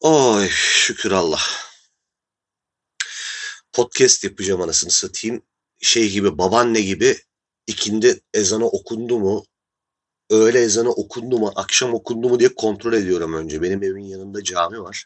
[0.00, 1.40] Oy şükür Allah.
[3.72, 5.42] Podcast yapacağım anasını satayım.
[5.80, 7.16] Şey gibi babaanne gibi
[7.66, 9.44] ikindi ezanı okundu mu?
[10.30, 11.52] Öğle ezanı okundu mu?
[11.56, 13.62] Akşam okundu mu diye kontrol ediyorum önce.
[13.62, 15.04] Benim evimin yanında cami var.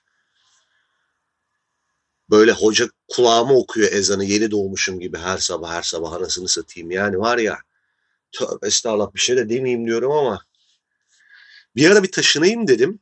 [2.31, 6.91] Böyle hoca kulağıma okuyor ezanı yeni doğmuşum gibi her sabah her sabah anasını satayım.
[6.91, 7.59] Yani var ya
[8.33, 10.45] tövbe estağfurullah bir şey de demeyeyim diyorum ama
[11.77, 13.01] bir ara bir taşınayım dedim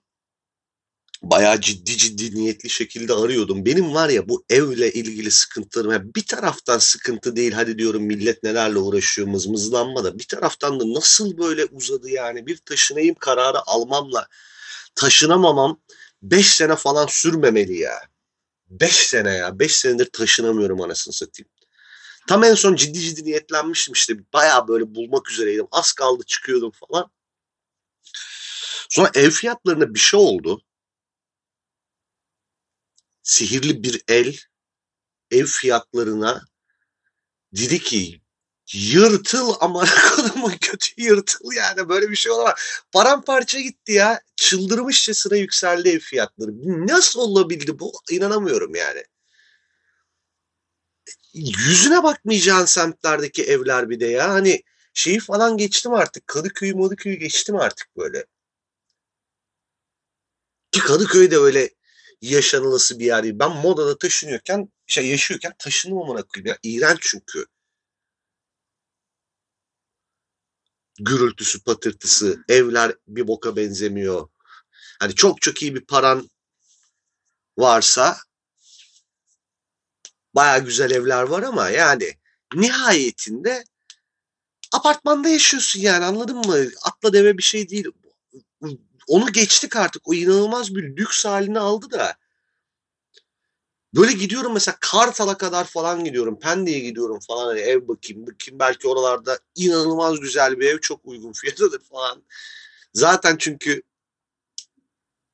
[1.23, 3.67] bayağı ciddi ciddi niyetli şekilde arıyordum.
[3.67, 8.43] Benim var ya bu evle ilgili sıkıntılarım yani bir taraftan sıkıntı değil hadi diyorum millet
[8.43, 14.29] nelerle uğraşıyor mızmızlanma da bir taraftan da nasıl böyle uzadı yani bir taşınayım kararı almamla
[14.95, 15.81] taşınamamam
[16.23, 18.01] 5 sene falan sürmemeli ya.
[18.71, 21.51] 5 sene ya 5 senedir taşınamıyorum anasını satayım.
[22.29, 27.11] Tam en son ciddi ciddi niyetlenmiştim işte bayağı böyle bulmak üzereydim az kaldı çıkıyordum falan.
[28.89, 30.63] Sonra ev fiyatlarında bir şey oldu
[33.31, 34.37] sihirli bir el
[35.31, 36.43] ev fiyatlarına
[37.53, 38.21] dedi ki
[38.73, 39.85] yırtıl ama
[40.17, 42.55] kodumun kötü yırtıl yani böyle bir şey olamaz.
[42.93, 44.21] Paramparça gitti ya.
[44.37, 46.51] Çıldırmışçasına yükseldi ev fiyatları.
[46.87, 47.93] Nasıl olabildi bu?
[48.11, 49.05] İnanamıyorum yani.
[51.35, 54.31] Yüzüne bakmayacağın semtlerdeki evler bir de ya.
[54.31, 54.63] Hani
[54.95, 56.27] şeyi falan geçtim artık.
[56.27, 58.27] Kadıköy'ü Madıköy'ü geçtim artık böyle.
[60.73, 61.71] Ki Kadıköy'de öyle
[62.23, 63.39] yaşanılası bir yer değil.
[63.39, 66.59] Ben modada taşınıyorken, şey yaşıyorken taşındım amına koyayım ya.
[66.63, 67.47] İğrenç çünkü.
[70.99, 74.29] Gürültüsü, patırtısı, evler bir boka benzemiyor.
[75.01, 76.31] Hani çok çok iyi bir paran
[77.59, 78.19] varsa
[80.35, 82.15] baya güzel evler var ama yani
[82.55, 83.65] nihayetinde
[84.73, 86.57] apartmanda yaşıyorsun yani anladın mı?
[86.85, 87.87] Atla deve bir şey değil
[89.11, 90.09] onu geçtik artık.
[90.09, 92.17] O inanılmaz bir lüks halini aldı da.
[93.95, 96.39] Böyle gidiyorum mesela Kartal'a kadar falan gidiyorum.
[96.39, 98.27] Pendik'e gidiyorum falan hani ev bakayım.
[98.27, 102.23] Bakayım belki oralarda inanılmaz güzel bir ev çok uygun fiyatıdır falan.
[102.95, 103.83] Zaten çünkü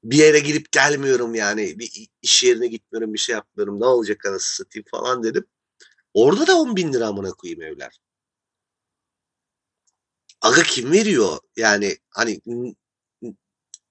[0.04, 1.78] bir yere gidip gelmiyorum yani.
[1.78, 3.80] Bir iş yerine gitmiyorum bir şey yapmıyorum.
[3.80, 5.46] Ne olacak anası satayım falan dedim.
[6.14, 8.00] Orada da 10 bin lira amına koyayım evler.
[10.40, 11.38] Aga kim veriyor?
[11.56, 12.40] Yani hani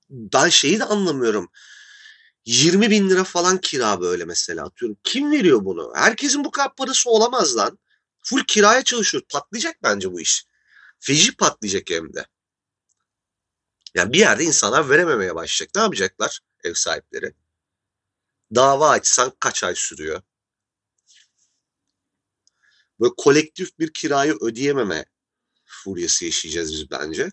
[0.10, 1.52] ben şeyi de anlamıyorum.
[2.46, 4.98] 20 bin lira falan kira böyle mesela atıyorum.
[5.04, 5.92] Kim veriyor bunu?
[5.96, 7.80] Herkesin bu kadar parası olamaz lan.
[8.24, 9.24] Full kiraya çalışıyor.
[9.30, 10.46] Patlayacak bence bu iş.
[11.00, 12.26] Feci patlayacak hem de.
[13.96, 15.76] Yani bir yerde insanlar verememeye başlayacak.
[15.76, 17.34] Ne yapacaklar ev sahipleri?
[18.56, 20.22] Dava açsan kaç ay sürüyor?
[23.00, 25.06] Böyle kolektif bir kirayı ödeyememe
[25.66, 27.30] furyası yaşayacağız biz bence.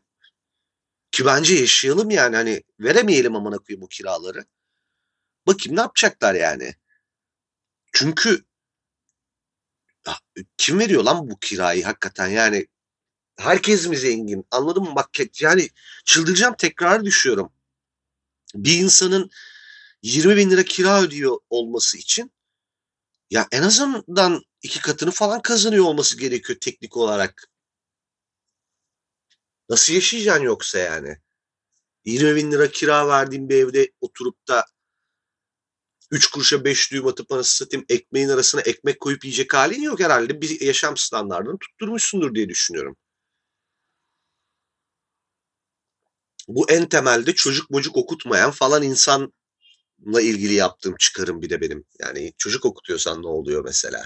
[1.12, 4.44] Ki bence yaşayalım yani hani veremeyelim amına koyayım bu kiraları.
[5.46, 6.74] Bakayım ne yapacaklar yani.
[7.92, 8.44] Çünkü
[10.56, 12.66] kim veriyor lan bu kirayı hakikaten yani
[13.36, 15.68] herkes mi zengin anladın mı bak yani
[16.04, 17.52] çıldıracağım tekrar düşüyorum.
[18.54, 19.30] Bir insanın
[20.02, 22.32] 20 bin lira kira ödüyor olması için
[23.30, 27.51] ya en azından iki katını falan kazanıyor olması gerekiyor teknik olarak.
[29.72, 31.16] Nasıl yaşayacaksın yoksa yani?
[32.04, 34.64] 20 bin lira kira verdiğin bir evde oturup da
[36.10, 40.40] 3 kuruşa 5 düğüm atıp anasını satayım ekmeğin arasına ekmek koyup yiyecek halin yok herhalde.
[40.40, 42.96] Bir yaşam standartını tutturmuşsundur diye düşünüyorum.
[46.48, 49.32] Bu en temelde çocuk bocuk okutmayan falan insanla
[50.22, 51.84] ilgili yaptığım çıkarım bir de benim.
[52.00, 54.04] Yani çocuk okutuyorsan ne oluyor mesela?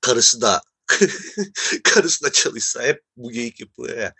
[0.00, 0.62] Karısı da
[1.84, 4.14] karısı da çalışsa hep bu geyik yapılıyor ya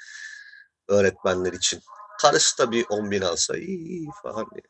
[0.88, 1.80] öğretmenler için.
[2.20, 4.62] Karısı da bir 10 bin alsa iyi falan diye.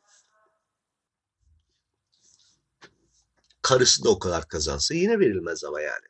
[3.61, 6.05] Karısı da o kadar kazansa yine verilmez ama yani.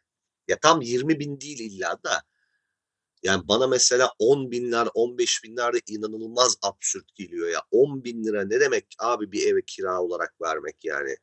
[0.48, 2.24] Ya tam 20 bin değil illa da.
[3.24, 7.62] Yani bana mesela 10 binler, 15 binler de inanılmaz absürt geliyor ya.
[7.72, 11.16] 10 bin lira ne demek abi bir eve kira olarak vermek yani.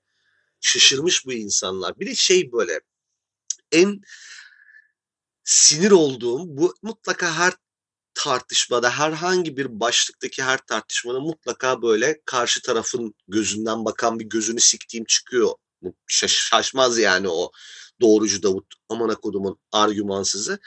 [0.61, 2.01] Şaşırmış bu insanlar.
[2.01, 2.81] Bir de şey böyle
[3.73, 4.01] en
[5.49, 7.53] sinir olduğum bu mutlaka her
[8.15, 15.05] tartışmada herhangi bir başlıktaki her tartışmada mutlaka böyle karşı tarafın gözünden bakan bir gözünü siktiğim
[15.05, 15.51] çıkıyor.
[16.07, 17.51] Şaş şaşmaz yani o
[18.01, 20.59] doğrucu Davut amana kodumun argümansızı.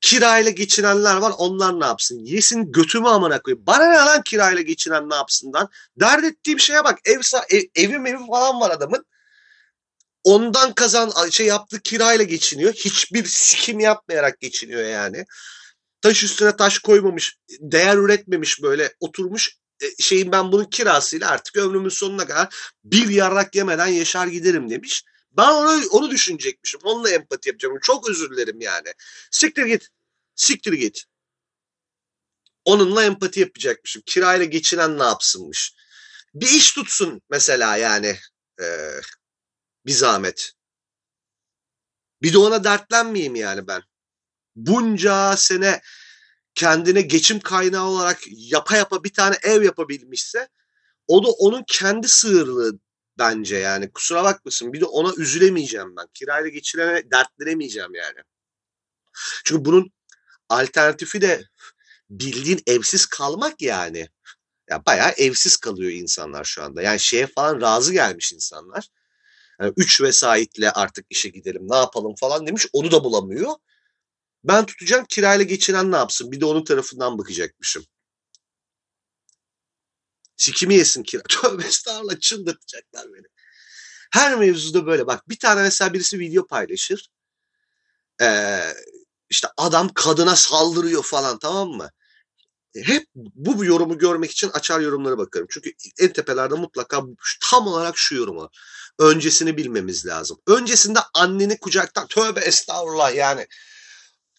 [0.00, 2.18] Kirayla geçinenler var onlar ne yapsın?
[2.24, 3.66] Yesin götümü amana koyayım.
[3.66, 5.68] Bana ne lan kirayla geçinen ne yapsından?
[6.00, 6.98] Dert ettiğim şeye bak.
[7.04, 7.20] Ev,
[7.50, 9.04] ev, evim evi falan var adamın.
[10.24, 12.72] Ondan kazan şey yaptığı kirayla geçiniyor.
[12.72, 15.24] Hiçbir sikim yapmayarak geçiniyor yani.
[16.00, 21.88] Taş üstüne taş koymamış, değer üretmemiş böyle oturmuş e, şeyin ben bunun kirasıyla artık ömrümün
[21.88, 22.54] sonuna kadar
[22.84, 25.04] bir yarrak yemeden yaşar giderim demiş.
[25.32, 26.80] Ben onu, onu düşünecekmişim.
[26.84, 27.78] Onunla empati yapacağım.
[27.82, 28.92] Çok özür dilerim yani.
[29.30, 29.88] Siktir git.
[30.34, 31.04] Siktir git.
[32.64, 34.02] Onunla empati yapacakmışım.
[34.06, 35.72] Kirayla geçinen ne yapsınmış.
[36.34, 38.16] Bir iş tutsun mesela yani.
[38.60, 39.00] Ee,
[39.88, 40.52] bir zahmet.
[42.22, 43.82] Bir de ona dertlenmeyeyim yani ben.
[44.56, 45.80] Bunca sene
[46.54, 50.48] kendine geçim kaynağı olarak yapa yapa bir tane ev yapabilmişse
[51.06, 52.78] o da onun kendi sığırlığı
[53.18, 53.92] bence yani.
[53.92, 54.72] Kusura bakmasın.
[54.72, 56.06] Bir de ona üzülemeyeceğim ben.
[56.14, 58.18] Kirayla geçirene dertlenemeyeceğim yani.
[59.44, 59.92] Çünkü bunun
[60.48, 61.44] alternatifi de
[62.10, 64.08] bildiğin evsiz kalmak yani.
[64.70, 66.82] Ya bayağı evsiz kalıyor insanlar şu anda.
[66.82, 68.88] Yani şeye falan razı gelmiş insanlar.
[69.60, 72.66] Yani üç vesayetle artık işe gidelim ne yapalım falan demiş.
[72.72, 73.54] Onu da bulamıyor.
[74.44, 76.32] Ben tutacağım kirayla geçiren ne yapsın?
[76.32, 77.86] Bir de onun tarafından bakacakmışım.
[80.36, 81.22] Sikimi yesin kira.
[81.28, 83.26] Tövbe estağfurullah çıldırtacaklar beni.
[84.12, 87.10] Her mevzuda böyle bak bir tane mesela birisi video paylaşır.
[88.22, 88.60] Ee,
[89.30, 91.90] işte adam kadına saldırıyor falan tamam mı?
[92.76, 95.46] Hep bu yorumu görmek için açar yorumlara bakarım.
[95.50, 97.02] Çünkü en tepelerde mutlaka
[97.50, 98.50] tam olarak şu yorumu.
[98.98, 100.38] Öncesini bilmemiz lazım.
[100.46, 103.46] Öncesinde anneni kucaktan tövbe estağfurullah yani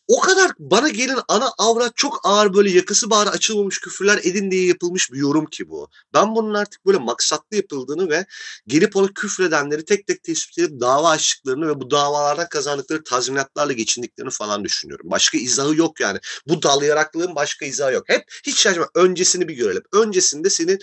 [0.09, 4.67] o kadar bana gelin ana avrat çok ağır böyle yakası bağrı açılmamış küfürler edin diye
[4.67, 5.89] yapılmış bir yorum ki bu.
[6.13, 8.25] Ben bunun artık böyle maksatlı yapıldığını ve
[8.67, 14.31] gelip onu küfredenleri tek tek tespit edip dava açtıklarını ve bu davalardan kazandıkları tazminatlarla geçindiklerini
[14.31, 15.12] falan düşünüyorum.
[15.12, 16.19] Başka izahı yok yani.
[16.47, 18.03] Bu dal yaraklığın başka izahı yok.
[18.07, 18.88] Hep hiç şaşırma.
[18.95, 19.83] Öncesini bir görelim.
[19.94, 20.79] Öncesinde senin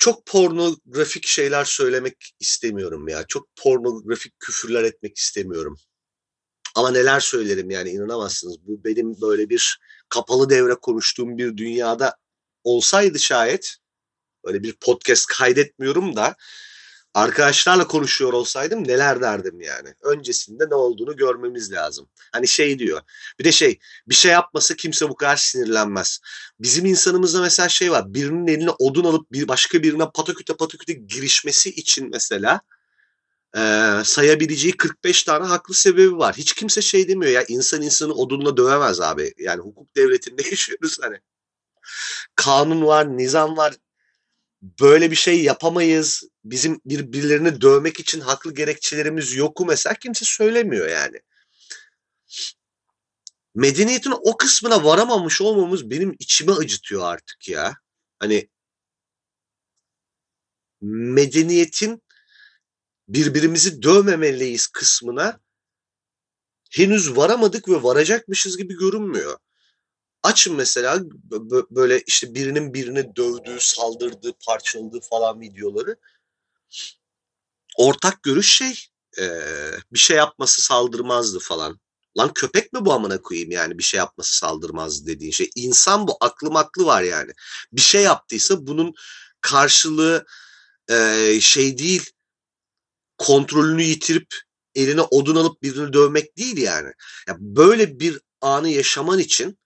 [0.00, 3.24] çok pornografik şeyler söylemek istemiyorum ya.
[3.28, 5.76] Çok pornografik küfürler etmek istemiyorum.
[6.74, 8.56] Ama neler söylerim yani inanamazsınız.
[8.66, 12.16] Bu benim böyle bir kapalı devre konuştuğum bir dünyada
[12.64, 13.76] olsaydı şayet
[14.44, 16.36] öyle bir podcast kaydetmiyorum da
[17.14, 19.94] arkadaşlarla konuşuyor olsaydım neler derdim yani.
[20.02, 22.08] Öncesinde ne olduğunu görmemiz lazım.
[22.32, 23.00] Hani şey diyor.
[23.38, 23.78] Bir de şey
[24.08, 26.20] bir şey yapmasa kimse bu kadar sinirlenmez.
[26.60, 28.14] Bizim insanımızda mesela şey var.
[28.14, 32.60] Birinin eline odun alıp bir başka birine pataküte pataküte girişmesi için mesela
[33.56, 33.60] e,
[34.04, 36.34] sayabileceği 45 tane haklı sebebi var.
[36.38, 39.34] Hiç kimse şey demiyor ya insan insanı odunla dövemez abi.
[39.38, 41.20] Yani hukuk devletinde yaşıyoruz hani.
[42.36, 43.74] Kanun var, nizam var
[44.62, 46.22] böyle bir şey yapamayız.
[46.44, 51.20] Bizim birbirlerini dövmek için haklı gerekçelerimiz yoku mesela kimse söylemiyor yani.
[53.54, 57.74] Medeniyetin o kısmına varamamış olmamız benim içime acıtıyor artık ya.
[58.18, 58.48] Hani
[60.80, 62.02] medeniyetin
[63.08, 65.40] birbirimizi dövmemeliyiz kısmına
[66.70, 69.38] henüz varamadık ve varacakmışız gibi görünmüyor.
[70.22, 71.00] Açın mesela
[71.70, 75.96] böyle işte birinin birini dövdüğü, saldırdığı, parçaladığı falan videoları.
[77.76, 78.86] Ortak görüş şey
[79.92, 81.80] bir şey yapması saldırmazdı falan.
[82.18, 85.50] Lan köpek mi bu amına koyayım yani bir şey yapması saldırmaz dediğin şey.
[85.56, 87.32] İnsan bu aklı var yani.
[87.72, 88.94] Bir şey yaptıysa bunun
[89.40, 90.26] karşılığı
[90.90, 92.10] e, şey değil
[93.18, 94.34] kontrolünü yitirip
[94.74, 96.92] eline odun alıp birini dövmek değil yani.
[97.28, 99.58] Ya böyle bir anı yaşaman için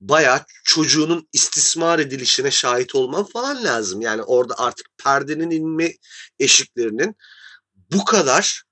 [0.00, 4.00] bayağı çocuğunun istismar edilişine şahit olman falan lazım.
[4.00, 5.92] Yani orada artık perdenin inme
[6.38, 7.16] eşiklerinin
[7.92, 8.62] bu kadar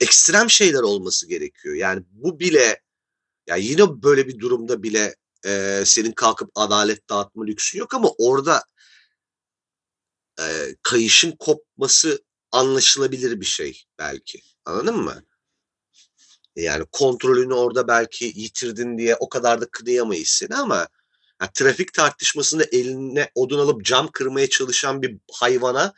[0.00, 1.74] ekstrem şeyler olması gerekiyor.
[1.74, 2.80] Yani bu bile
[3.46, 5.14] ya yine böyle bir durumda bile
[5.46, 8.64] e, senin kalkıp adalet dağıtma lüksün yok ama orada
[10.40, 14.40] e, kayışın kopması anlaşılabilir bir şey belki.
[14.64, 15.24] Anladın mı?
[16.56, 20.88] Yani kontrolünü orada belki yitirdin diye o kadar da kınayamayız seni ama
[21.40, 25.94] yani trafik tartışmasında eline odun alıp cam kırmaya çalışan bir hayvana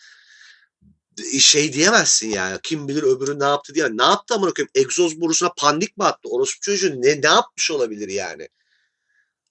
[1.38, 2.58] şey diyemezsin yani.
[2.62, 3.88] Kim bilir öbürü ne yaptı diye.
[3.96, 4.70] Ne yaptı amına koyayım?
[4.74, 6.28] Egzoz borusuna pandik mi attı?
[6.28, 8.48] Orospu çocuğu ne, ne yapmış olabilir yani?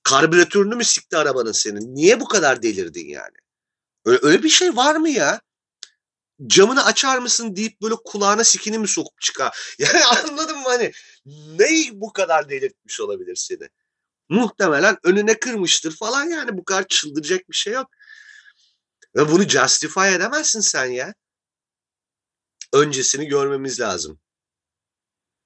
[0.03, 1.95] Karbüratörünü mü sikti arabanın senin?
[1.95, 3.37] Niye bu kadar delirdin yani?
[4.05, 5.41] Öyle, öyle bir şey var mı ya?
[6.47, 9.75] Camını açar mısın deyip böyle kulağına sikini mi sokup çıkar?
[9.79, 10.91] Yani anladın mı hani
[11.59, 13.69] neyi bu kadar delirtmiş olabilir seni?
[14.29, 17.87] Muhtemelen önüne kırmıştır falan yani bu kadar çıldıracak bir şey yok.
[19.15, 21.13] Ve bunu justify edemezsin sen ya.
[22.73, 24.19] Öncesini görmemiz lazım.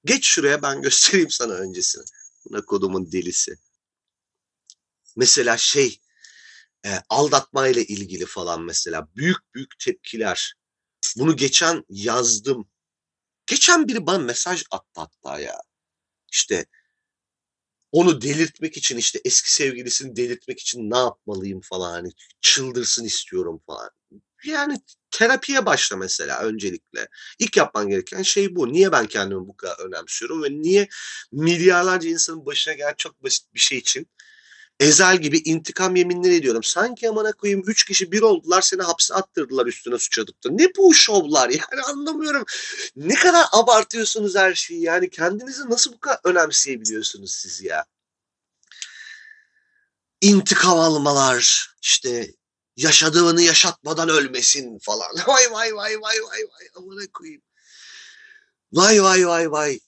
[0.06, 2.04] Geç şuraya ben göstereyim sana öncesini.
[2.46, 3.56] Buna kodumun delisi.
[5.16, 6.00] Mesela şey
[6.86, 10.56] e, aldatma ile ilgili falan mesela büyük büyük tepkiler
[11.18, 12.70] bunu geçen yazdım.
[13.48, 15.62] Geçen biri bana mesaj attı hatta ya.
[16.32, 16.66] İşte
[17.92, 22.12] onu delirtmek için işte eski sevgilisini delirtmek için ne yapmalıyım falan hani
[22.42, 23.90] çıldırsın istiyorum falan.
[24.46, 27.08] Yani terapiye başla mesela öncelikle.
[27.40, 28.74] İlk yapman gereken şey bu.
[28.74, 30.88] Niye ben kendimi bu kadar önemsiyorum ve niye
[31.32, 34.08] milyarlarca insanın başına gelen çok basit bir şey için
[34.80, 36.64] Ezel gibi intikam yeminleri ediyorum.
[36.64, 40.50] Sanki amana koyayım üç kişi bir oldular seni hapse attırdılar üstüne suç adıkta.
[40.52, 42.46] Ne bu şovlar yani anlamıyorum.
[42.96, 47.86] Ne kadar abartıyorsunuz her şeyi yani kendinizi nasıl bu kadar önemseyebiliyorsunuz siz ya?
[50.22, 52.32] İntikam almalar işte
[52.78, 55.16] yaşadığını yaşatmadan ölmesin falan.
[55.28, 57.42] Vay vay vay vay vay vay amana koyayım.
[58.74, 59.80] Vay vay vay vay.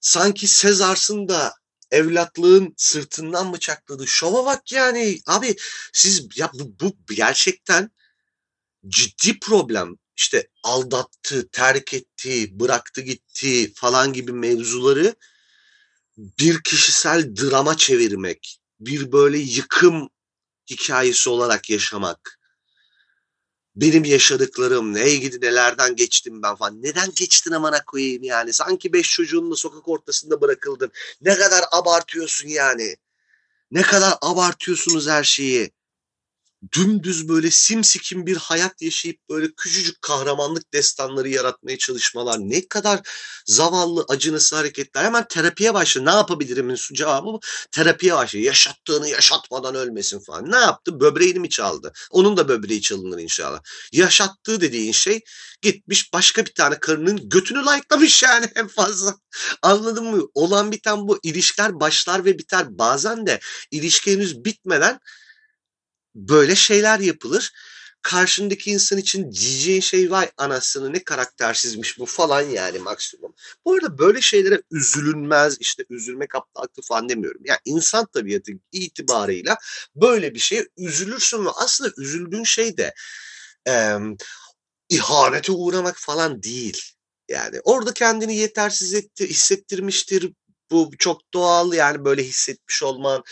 [0.00, 1.57] Sanki Sezars'ın da
[1.90, 4.06] evlatlığın sırtından bıçakladı.
[4.06, 5.20] Şova bak yani.
[5.26, 5.56] Abi
[5.92, 7.90] siz ya bu, bu gerçekten
[8.88, 9.96] ciddi problem.
[10.16, 15.14] İşte aldattı, terk etti, bıraktı gitti falan gibi mevzuları
[16.16, 20.08] bir kişisel drama çevirmek, bir böyle yıkım
[20.70, 22.37] hikayesi olarak yaşamak
[23.80, 26.82] benim yaşadıklarım, neye gidi nelerden geçtim ben falan.
[26.82, 28.52] Neden geçtin amana koyayım yani?
[28.52, 30.90] Sanki beş çocuğunla sokak ortasında bırakıldın.
[31.20, 32.96] Ne kadar abartıyorsun yani?
[33.70, 35.70] Ne kadar abartıyorsunuz her şeyi?
[36.72, 43.00] Dümdüz böyle simsikim bir hayat yaşayıp böyle küçücük kahramanlık destanları yaratmaya çalışmalar ne kadar
[43.46, 45.04] zavallı acınası hareketler.
[45.04, 46.02] Hemen terapiye başla.
[46.02, 47.38] Ne yapabilirimin cevabı
[47.72, 48.38] terapiye başla.
[48.38, 50.50] Yaşattığını yaşatmadan ölmesin falan.
[50.50, 51.00] Ne yaptı?
[51.00, 51.92] Böbreğini mi çaldı?
[52.10, 53.60] Onun da böbreği çalınır inşallah.
[53.92, 55.20] Yaşattığı dediğin şey
[55.62, 59.14] gitmiş başka bir tane karının götünü layıklamış yani en fazla.
[59.62, 60.22] Anladın mı?
[60.34, 61.18] Olan biten bu.
[61.22, 62.78] İlişkiler başlar ve biter.
[62.78, 65.00] Bazen de ilişki henüz bitmeden
[66.18, 67.52] böyle şeyler yapılır.
[68.02, 73.34] Karşındaki insan için diyeceğin şey vay anasını ne karaktersizmiş bu falan yani maksimum.
[73.64, 77.40] Bu arada böyle şeylere üzülünmez işte üzülmek aptallıktır falan demiyorum.
[77.44, 79.56] Yani insan tabiatı itibarıyla
[79.94, 82.94] böyle bir şeye üzülürsün ve aslında üzüldüğün şey de
[83.68, 83.96] e,
[84.88, 86.82] ihanete uğramak falan değil.
[87.28, 90.32] Yani orada kendini yetersiz etti, hissettirmiştir,
[90.70, 93.24] bu çok doğal yani böyle hissetmiş olman.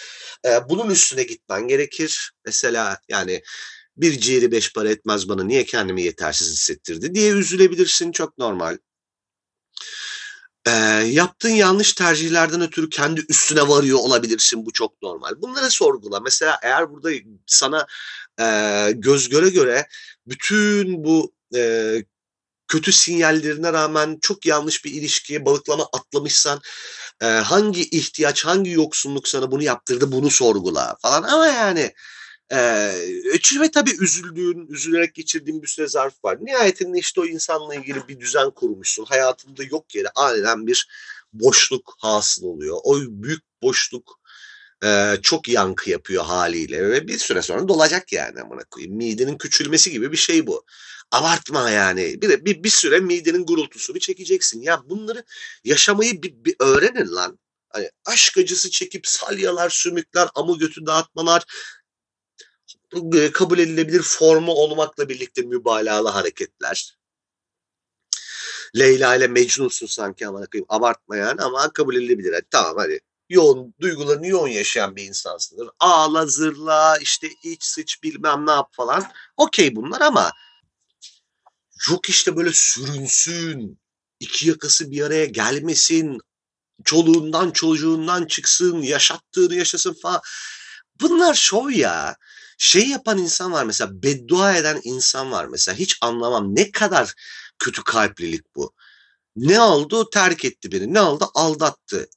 [0.44, 2.32] E, bunun üstüne gitmen gerekir.
[2.44, 3.42] Mesela yani
[3.96, 8.78] bir ciğeri beş para etmez bana niye kendimi yetersiz hissettirdi diye üzülebilirsin çok normal.
[10.66, 10.70] E,
[11.06, 15.42] yaptığın yanlış tercihlerden ötürü kendi üstüne varıyor olabilirsin bu çok normal.
[15.42, 16.20] Bunları sorgula.
[16.20, 17.10] Mesela eğer burada
[17.46, 17.86] sana
[18.40, 18.44] e,
[18.94, 19.88] göz göre göre
[20.26, 22.04] bütün bu e,
[22.68, 26.60] kötü sinyallerine rağmen çok yanlış bir ilişkiye balıklama atlamışsan
[27.22, 31.92] e, hangi ihtiyaç, hangi yoksunluk sana bunu yaptırdı bunu sorgula falan ama yani
[32.52, 32.58] e,
[33.60, 36.38] ve tabii üzüldüğün, üzülerek geçirdiğin bir süre zarf var.
[36.40, 39.04] Nihayetinde işte o insanla ilgili bir düzen kurmuşsun.
[39.04, 40.88] Hayatında yok yere aniden bir
[41.32, 42.76] boşluk hasıl oluyor.
[42.84, 44.20] O büyük boşluk
[44.84, 48.96] e, çok yankı yapıyor haliyle ve bir süre sonra dolacak yani amına koyayım.
[48.96, 50.64] Midenin küçülmesi gibi bir şey bu.
[51.10, 52.22] Abartma yani.
[52.22, 54.62] Bir, bir, bir süre midenin gurultusunu çekeceksin.
[54.62, 55.24] Ya bunları
[55.64, 57.38] yaşamayı bir, bir öğrenin lan.
[57.68, 61.44] Hani aşk acısı çekip salyalar, sümükler, amı götü dağıtmalar
[63.32, 66.98] kabul edilebilir formu olmakla birlikte mübalağalı hareketler.
[68.78, 72.32] Leyla ile Mecnun'sun sanki ama abartma yani ama kabul edilebilir.
[72.32, 75.68] Yani tamam hadi yoğun duygularını yoğun yaşayan bir insansındır.
[75.80, 79.04] Ağla zırla işte iç sıç bilmem ne yap falan.
[79.36, 80.32] Okey bunlar ama
[81.90, 83.78] yok işte böyle sürünsün,
[84.20, 86.18] iki yakası bir araya gelmesin,
[86.84, 90.20] çoluğundan çocuğundan çıksın, yaşattığını yaşasın falan.
[91.00, 92.16] Bunlar şov ya.
[92.58, 97.14] Şey yapan insan var mesela beddua eden insan var mesela hiç anlamam ne kadar
[97.58, 98.72] kötü kalplilik bu.
[99.36, 100.10] Ne oldu?
[100.10, 100.94] Terk etti beni.
[100.94, 101.30] Ne oldu?
[101.34, 102.08] Aldattı.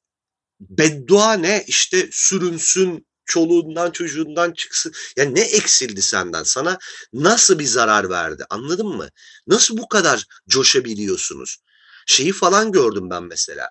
[0.59, 1.63] Beddua ne?
[1.67, 4.93] İşte sürünsün, çoluğundan çocuğundan çıksın.
[5.17, 6.43] Ya ne eksildi senden?
[6.43, 6.77] Sana
[7.13, 8.45] nasıl bir zarar verdi?
[8.49, 9.09] Anladın mı?
[9.47, 11.57] Nasıl bu kadar coşabiliyorsunuz?
[12.07, 13.69] Şeyi falan gördüm ben mesela.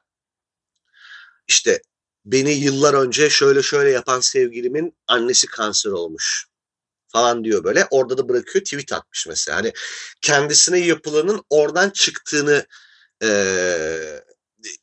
[1.48, 1.82] İşte
[2.24, 6.46] beni yıllar önce şöyle şöyle yapan sevgilimin annesi kanser olmuş
[7.08, 7.86] falan diyor böyle.
[7.90, 9.58] Orada da bırakıyor tweet atmış mesela.
[9.58, 9.72] Hani
[10.20, 12.66] kendisine yapılanın oradan çıktığını
[13.22, 14.22] ee,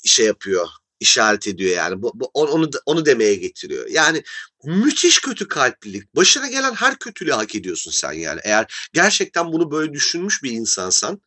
[0.05, 0.67] şey yapıyor
[0.99, 2.01] işaret ediyor yani.
[2.01, 3.87] Bu, bu, onu onu demeye getiriyor.
[3.89, 4.23] Yani
[4.63, 6.15] müthiş kötü kalplilik.
[6.15, 8.39] Başına gelen her kötülüğü hak ediyorsun sen yani.
[8.43, 11.21] Eğer gerçekten bunu böyle düşünmüş bir insansan,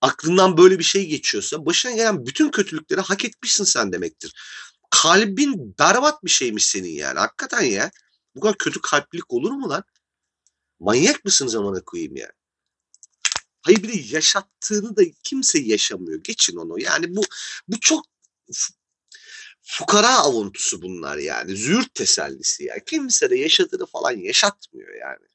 [0.00, 4.34] aklından böyle bir şey geçiyorsa başına gelen bütün kötülükleri hak etmişsin sen demektir.
[4.90, 7.18] Kalbin berbat bir şeymiş senin yani.
[7.18, 7.90] Hakikaten ya.
[8.34, 9.84] Bu kadar kötü kalplilik olur mu lan?
[10.80, 12.32] Manyak mısın zamana koyayım ya?
[13.62, 16.20] Hayır bir de yaşattığını da kimse yaşamıyor.
[16.22, 16.80] Geçin onu.
[16.80, 17.22] Yani bu
[17.68, 18.06] bu çok
[19.70, 21.56] fukara avuntusu bunlar yani.
[21.56, 22.84] Züğürt tesellisi ya.
[22.84, 25.26] Kimse de yaşadığını falan yaşatmıyor yani.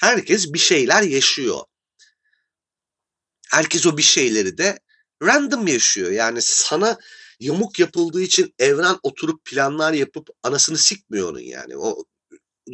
[0.00, 1.60] Herkes bir şeyler yaşıyor.
[3.50, 4.78] Herkes o bir şeyleri de
[5.22, 6.10] random yaşıyor.
[6.10, 6.98] Yani sana
[7.40, 11.76] yamuk yapıldığı için evren oturup planlar yapıp anasını sikmiyor onun yani.
[11.76, 12.04] O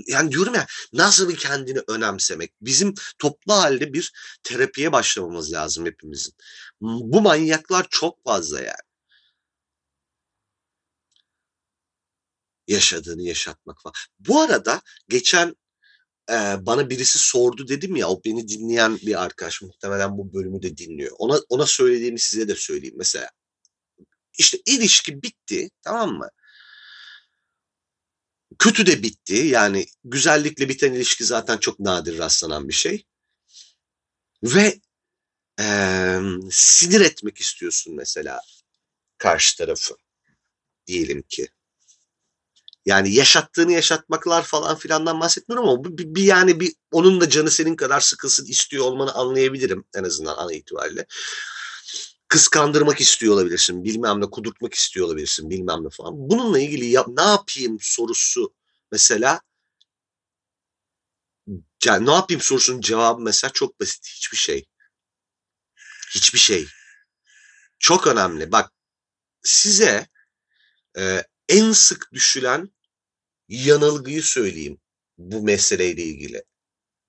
[0.06, 2.52] yani diyorum ya nasıl bir kendini önemsemek.
[2.60, 6.34] Bizim toplu halde bir terapiye başlamamız lazım hepimizin.
[6.80, 8.91] Bu manyaklar çok fazla yani.
[12.72, 13.94] Yaşadığını yaşatmak falan.
[14.18, 15.56] Bu arada geçen
[16.30, 16.34] e,
[16.66, 21.16] bana birisi sordu dedim ya o beni dinleyen bir arkadaş muhtemelen bu bölümü de dinliyor.
[21.18, 22.94] Ona ona söylediğimi size de söyleyeyim.
[22.98, 23.30] Mesela
[24.38, 26.28] işte ilişki bitti tamam mı?
[28.58, 29.34] Kötü de bitti.
[29.34, 33.04] Yani güzellikle biten ilişki zaten çok nadir rastlanan bir şey.
[34.42, 34.80] Ve
[35.60, 36.18] e,
[36.50, 38.40] sinir etmek istiyorsun mesela
[39.18, 39.96] karşı tarafı
[40.86, 41.48] diyelim ki.
[42.86, 47.76] Yani yaşattığını yaşatmaklar falan filandan bahsetmiyorum ama bir, bir yani bir onun da canı senin
[47.76, 51.06] kadar sıkılsın istiyor olmanı anlayabilirim en azından an itibariyle.
[52.28, 56.12] Kıskandırmak istiyor olabilirsin, bilmem ne kudurtmak istiyor olabilirsin, bilmem ne falan.
[56.16, 58.54] Bununla ilgili ya, ne yapayım sorusu
[58.92, 59.40] mesela
[61.84, 64.06] yani ne yapayım sorusunun cevabı mesela çok basit.
[64.16, 64.66] Hiçbir şey.
[66.14, 66.68] Hiçbir şey.
[67.78, 68.52] Çok önemli.
[68.52, 68.72] Bak
[69.42, 70.06] size
[70.98, 71.22] e,
[71.52, 72.70] en sık düşülen
[73.48, 74.80] yanılgıyı söyleyeyim
[75.18, 76.44] bu meseleyle ilgili.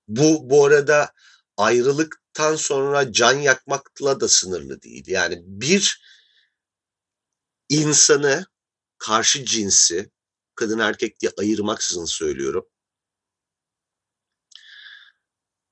[0.08, 1.12] Bu bu arada
[1.56, 5.04] ayrılıktan sonra can yakmakla da sınırlı değil.
[5.06, 6.02] Yani bir
[7.68, 8.46] insanı
[8.98, 10.10] karşı cinsi
[10.54, 12.66] kadın erkek diye ayırmaksızın söylüyorum.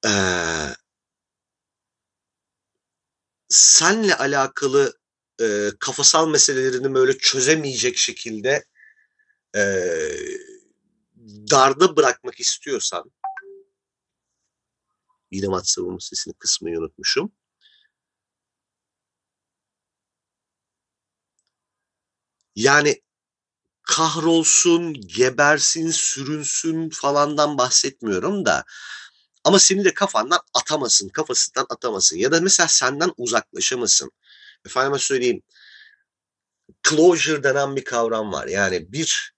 [0.06, 0.74] Ee,
[3.48, 5.01] senle alakalı
[5.42, 8.64] e, kafasal meselelerini böyle çözemeyecek şekilde
[9.56, 9.62] e,
[11.50, 13.12] darda bırakmak istiyorsan
[15.30, 17.32] yine WhatsApp'ımın sesini kısmayı unutmuşum.
[22.56, 23.02] Yani
[23.82, 28.64] kahrolsun, gebersin, sürünsün falandan bahsetmiyorum da
[29.44, 34.10] ama seni de kafandan atamasın, kafasından atamasın ya da mesela senden uzaklaşamasın.
[34.66, 35.42] Efendime söyleyeyim
[36.88, 38.46] closure denen bir kavram var.
[38.46, 39.34] Yani bir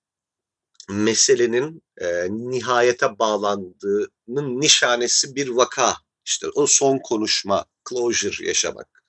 [0.89, 5.97] meselenin e, nihayete bağlandığının nişanesi bir vaka.
[6.25, 9.05] İşte o son konuşma, closure yaşamak.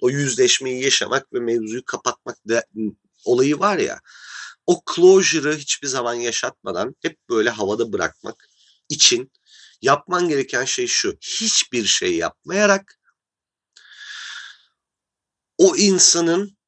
[0.00, 2.64] O yüzleşmeyi yaşamak ve mevzuyu kapatmak da,
[3.24, 4.00] olayı var ya.
[4.66, 8.48] O closure'ı hiçbir zaman yaşatmadan hep böyle havada bırakmak
[8.88, 9.32] için
[9.82, 11.16] yapman gereken şey şu.
[11.20, 12.98] Hiçbir şey yapmayarak
[15.62, 16.58] o insanın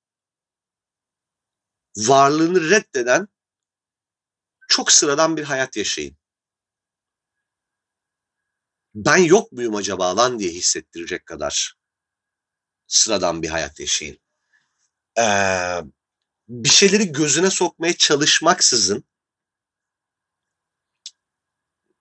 [1.97, 3.29] varlığını reddeden
[4.69, 6.17] çok sıradan bir hayat yaşayın.
[8.95, 11.75] Ben yok muyum acaba lan diye hissettirecek kadar
[12.87, 14.19] sıradan bir hayat yaşayın.
[15.19, 15.81] Ee,
[16.49, 19.05] bir şeyleri gözüne sokmaya çalışmaksızın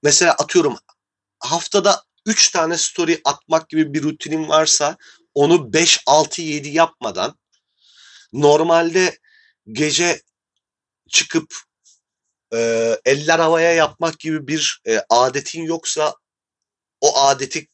[0.03, 0.77] mesela atıyorum
[1.39, 4.97] haftada 3 tane story atmak gibi bir rutinim varsa
[5.36, 7.39] onu 5, 6, 7 yapmadan
[8.34, 9.17] normalde
[9.67, 10.22] gece
[11.10, 11.54] çıkıp
[12.54, 12.58] e,
[13.06, 16.15] eller havaya yapmak gibi bir e, adetin yoksa
[17.02, 17.67] o adeti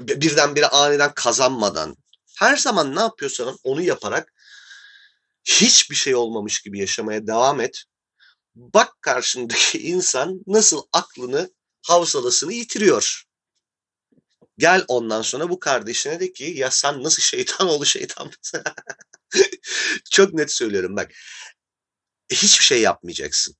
[0.00, 1.96] birdenbire aniden kazanmadan
[2.38, 4.32] her zaman ne yapıyorsan onu yaparak
[5.44, 7.82] hiçbir şey olmamış gibi yaşamaya devam et.
[8.54, 11.50] Bak karşındaki insan nasıl aklını,
[11.86, 13.27] havsalasını yitiriyor.
[14.58, 18.30] Gel ondan sonra bu kardeşine de ki ya sen nasıl şeytan oğlu şeytan
[20.10, 21.12] Çok net söylüyorum bak.
[22.32, 23.54] Hiçbir şey yapmayacaksın.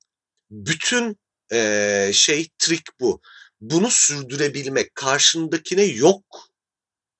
[0.51, 1.19] Bütün
[1.51, 3.21] e, şey trik bu.
[3.61, 6.49] Bunu sürdürebilmek, karşındakine yok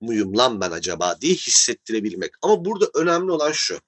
[0.01, 2.31] muyum lan ben acaba diye hissettirebilmek.
[2.41, 3.81] Ama burada önemli olan şu.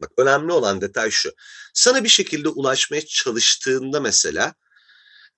[0.00, 1.32] Bak önemli olan detay şu.
[1.74, 4.54] Sana bir şekilde ulaşmaya çalıştığında mesela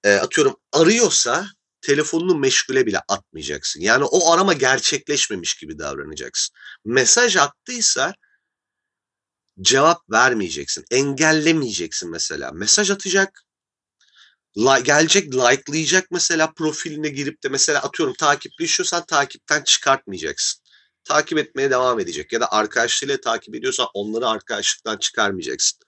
[0.05, 1.47] e, atıyorum arıyorsa
[1.83, 3.81] telefonunu meşgule bile atmayacaksın.
[3.81, 6.57] Yani o arama gerçekleşmemiş gibi davranacaksın.
[6.85, 8.14] Mesaj attıysa
[9.61, 10.85] cevap vermeyeceksin.
[10.90, 12.53] Engellemeyeceksin mesela.
[12.53, 13.42] Mesaj atacak.
[14.57, 20.62] La, gelecek likelayacak mesela profiline girip de mesela atıyorum takipleşiyorsan takipten çıkartmayacaksın.
[21.05, 25.81] Takip etmeye devam edecek ya da arkadaşlarıyla takip ediyorsan onları arkadaşlıktan çıkarmayacaksın.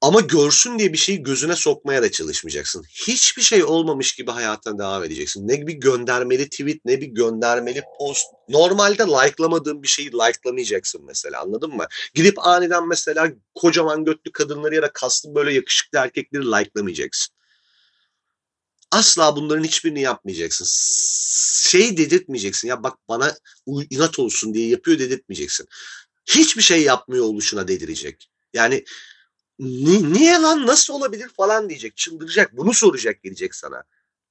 [0.00, 2.84] Ama görsün diye bir şeyi gözüne sokmaya da çalışmayacaksın.
[3.08, 5.48] Hiçbir şey olmamış gibi hayatına devam edeceksin.
[5.48, 8.26] Ne bir göndermeli tweet, ne bir göndermeli post.
[8.48, 11.86] Normalde likelamadığın bir şeyi likelamayacaksın mesela anladın mı?
[12.14, 17.34] Gidip aniden mesela kocaman götlü kadınları ya da kaslı böyle yakışıklı erkekleri likelamayacaksın.
[18.90, 20.66] Asla bunların hiçbirini yapmayacaksın.
[21.68, 22.68] Şey dedirtmeyeceksin.
[22.68, 23.36] Ya bak bana
[23.90, 25.66] inat olsun diye yapıyor dedirtmeyeceksin.
[26.26, 28.30] Hiçbir şey yapmıyor oluşuna dedirecek.
[28.54, 28.84] Yani
[29.58, 31.96] Ni, niye lan nasıl olabilir falan diyecek.
[31.96, 32.56] Çıldıracak.
[32.56, 33.82] Bunu soracak gelecek sana.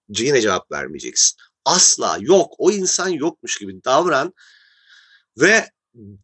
[0.10, 1.38] Yine cevap vermeyeceksin.
[1.66, 2.54] Asla yok.
[2.58, 4.34] O insan yokmuş gibi davran
[5.38, 5.70] ve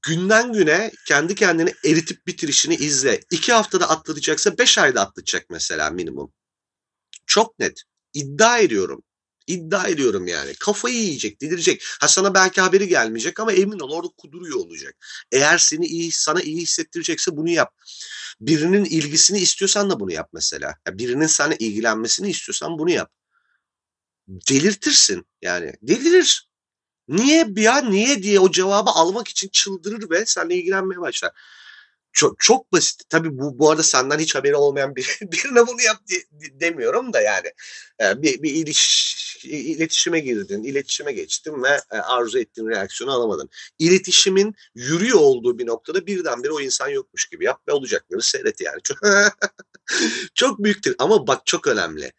[0.01, 3.21] günden güne kendi kendini eritip bitirişini izle.
[3.31, 6.33] İki haftada atlatacaksa beş ayda atlatacak mesela minimum.
[7.25, 7.81] Çok net.
[8.13, 9.03] İddia ediyorum.
[9.47, 10.53] İddia ediyorum yani.
[10.59, 11.83] Kafayı yiyecek, delirecek.
[11.99, 14.95] Ha sana belki haberi gelmeyecek ama emin ol orada kuduruyor olacak.
[15.31, 17.73] Eğer seni iyi, sana iyi hissettirecekse bunu yap.
[18.41, 20.75] Birinin ilgisini istiyorsan da bunu yap mesela.
[20.87, 23.11] Ya birinin sana ilgilenmesini istiyorsan bunu yap.
[24.27, 25.73] Delirtirsin yani.
[25.81, 26.49] Delirir.
[27.07, 31.31] Niye ya niye diye o cevabı almak için çıldırır ve seninle ilgilenmeye başlar
[32.13, 33.01] çok çok basit.
[33.09, 36.15] Tabii bu bu arada senden hiç haberi olmayan bir, birine bunu yap de,
[36.59, 37.47] demiyorum da yani.
[38.01, 43.49] E, bir, bir iliş, iletişime girdin, iletişime geçtin ve e, arzu ettiğin reaksiyonu alamadın.
[43.79, 48.79] İletişimin yürüyor olduğu bir noktada birdenbire o insan yokmuş gibi yap ve olacakları seyret yani.
[48.83, 48.97] Çok,
[50.35, 52.11] çok büyüktür ama bak çok önemli.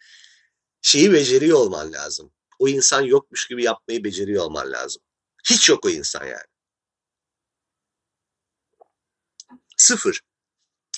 [0.82, 2.32] Şeyi beceriyor olman lazım.
[2.58, 5.02] O insan yokmuş gibi yapmayı beceriyor olman lazım.
[5.50, 6.53] Hiç yok o insan yani.
[9.84, 10.20] Sıfır.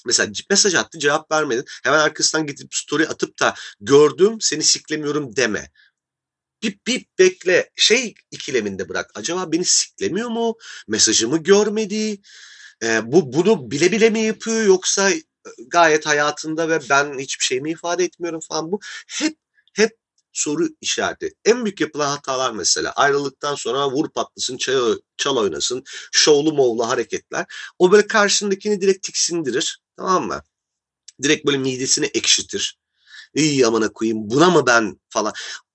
[0.06, 1.64] Mesela mesaj attı cevap vermedin.
[1.82, 5.70] Hemen arkasından gidip story atıp da gördüm seni siklemiyorum deme.
[6.62, 9.10] Bir, bir bekle şey ikileminde bırak.
[9.14, 10.56] Acaba beni siklemiyor mu?
[10.88, 12.20] Mesajımı görmedi.
[12.82, 15.22] E, bu bunu bile bile mi yapıyor yoksa e,
[15.68, 19.36] gayet hayatında ve ben hiçbir şey mi ifade etmiyorum falan bu hep
[20.36, 21.34] soru işareti.
[21.44, 27.46] En büyük yapılan hatalar mesela ayrılıktan sonra vur patlasın, çal, çal oynasın, şovlu movlu hareketler.
[27.78, 29.80] O böyle karşındakini direkt tiksindirir.
[29.96, 30.42] Tamam mı?
[31.22, 32.78] Direkt böyle midesini ekşitir.
[33.34, 35.32] İyi amına koyayım buna mı ben falan.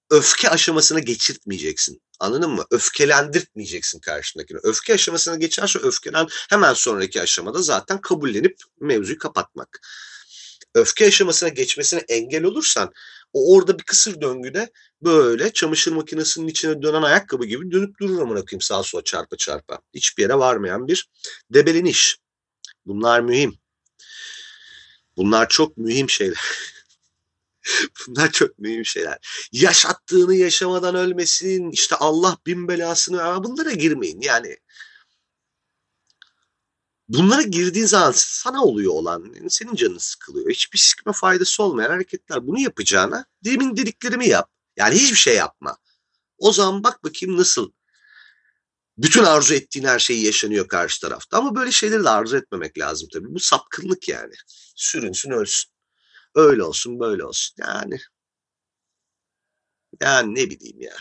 [0.10, 2.02] Öfke aşamasına geçirtmeyeceksin.
[2.20, 2.66] Anladın mı?
[2.72, 4.60] Öfkelendirtmeyeceksin karşındakini.
[4.64, 9.82] Öfke aşamasına geçerse öfkelen hemen sonraki aşamada zaten kabullenip mevzuyu kapatmak.
[10.76, 12.94] Öfke aşamasına geçmesine engel olursan
[13.34, 18.40] o orada bir kısır döngüde böyle çamaşır makinesinin içine dönen ayakkabı gibi dönüp durur amına
[18.46, 19.80] koyayım sağa sola çarpa çarpa.
[19.94, 21.10] Hiçbir yere varmayan bir
[21.54, 22.18] debeleniş.
[22.86, 23.58] Bunlar mühim.
[25.18, 26.38] Bunlar çok mühim şeyler.
[28.08, 29.18] Bunlar çok mühim şeyler.
[29.52, 34.22] Yaşattığını yaşamadan ölmesin, işte Allah bin belasını, ama bunlara girmeyin.
[34.22, 34.58] Yani
[37.14, 40.50] bunlara girdiğin zaman sana oluyor olan, senin canın sıkılıyor.
[40.50, 42.48] Hiçbir sikme faydası olmayan hareketler.
[42.48, 44.52] Bunu yapacağına demin dediklerimi yap.
[44.78, 45.78] Yani hiçbir şey yapma.
[46.38, 47.72] O zaman bak bakayım nasıl
[48.98, 51.38] bütün arzu ettiğin her şeyi yaşanıyor karşı tarafta.
[51.38, 53.34] Ama böyle şeyleri de arzu etmemek lazım tabii.
[53.36, 54.34] Bu sapkınlık yani.
[54.76, 55.72] Sürünsün ölsün.
[56.36, 57.56] Öyle olsun böyle olsun.
[57.60, 58.00] Yani
[60.02, 60.96] yani ne bileyim ya.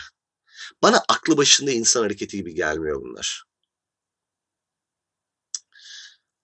[0.83, 3.50] Bana aklı başında insan hareketi gibi gelmiyor bunlar.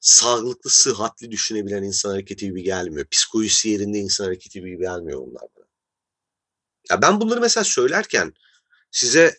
[0.07, 3.07] Sağlıklı, sıhhatli düşünebilen insan hareketi gibi gelmiyor.
[3.07, 5.65] Psikolojisi yerinde insan hareketi gibi gelmiyor bunlar bana.
[6.89, 8.33] Ya ben bunları mesela söylerken
[8.91, 9.37] size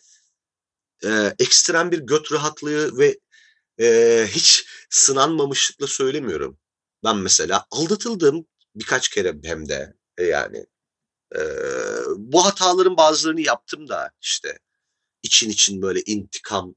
[1.03, 3.19] e, ekstrem bir göt rahatlığı ve
[3.79, 6.57] e, hiç sınanmamışlıkla söylemiyorum.
[7.03, 10.65] Ben mesela aldatıldım birkaç kere hem de e, yani
[11.35, 11.39] e,
[12.17, 14.59] bu hataların bazılarını yaptım da işte
[15.23, 16.75] için için böyle intikam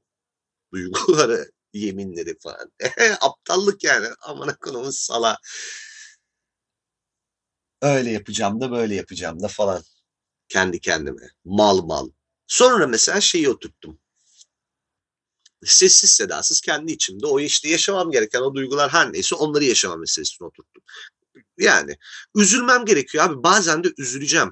[0.73, 2.71] duyguları yeminleri falan.
[3.21, 4.07] Aptallık yani.
[4.21, 5.37] Aman konumun sala.
[7.81, 9.83] Öyle yapacağım da böyle yapacağım da falan.
[10.49, 11.29] Kendi kendime.
[11.45, 12.09] Mal mal.
[12.47, 13.99] Sonra mesela şeyi oturttum.
[15.65, 20.45] Sessiz sedasız kendi içimde o işte yaşamam gereken o duygular her neyse onları yaşama meselesini
[20.47, 20.83] oturttum.
[21.57, 21.97] Yani
[22.35, 23.43] üzülmem gerekiyor abi.
[23.43, 24.51] Bazen de üzüleceğim.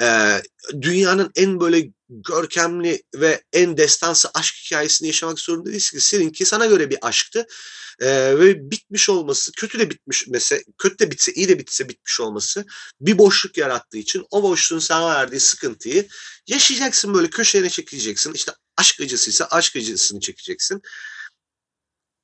[0.00, 0.42] Ee,
[0.82, 6.04] dünyanın en böyle görkemli ve en destansı aşk hikayesini yaşamak zorunda değilsin ki.
[6.04, 7.46] Seninki sana göre bir aşktı.
[8.00, 12.20] Ee, ve bitmiş olması, kötü de bitmiş mesela, kötü de bitse, iyi de bitse bitmiş
[12.20, 12.64] olması
[13.00, 16.08] bir boşluk yarattığı için o boşluğun sana verdiği sıkıntıyı
[16.46, 18.32] yaşayacaksın böyle köşene çekileceksin.
[18.32, 20.82] İşte aşk acısıysa aşk acısını çekeceksin.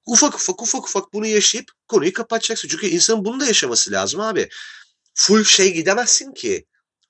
[0.07, 2.69] Ufak ufak ufak ufak bunu yaşayıp konuyu kapatacaksın.
[2.69, 4.49] Çünkü insanın bunu da yaşaması lazım abi.
[5.15, 6.67] Full şey gidemezsin ki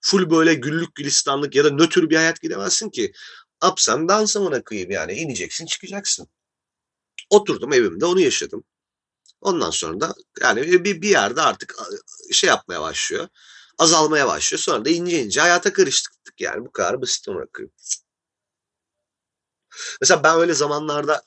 [0.06, 3.12] full böyle güllük gülistanlık ya da nötr bir hayat gidemezsin ki.
[3.64, 5.12] Upsan dansa ona kıyım yani.
[5.12, 6.28] ineceksin çıkacaksın.
[7.30, 8.64] Oturdum evimde onu yaşadım.
[9.40, 11.76] Ondan sonra da yani bir, bir yerde artık
[12.32, 13.28] şey yapmaya başlıyor.
[13.78, 14.60] Azalmaya başlıyor.
[14.60, 16.64] Sonra da ince ince hayata karıştık yani.
[16.64, 17.74] Bu kadar basit bırakıyorum.
[20.00, 21.22] Mesela ben öyle zamanlarda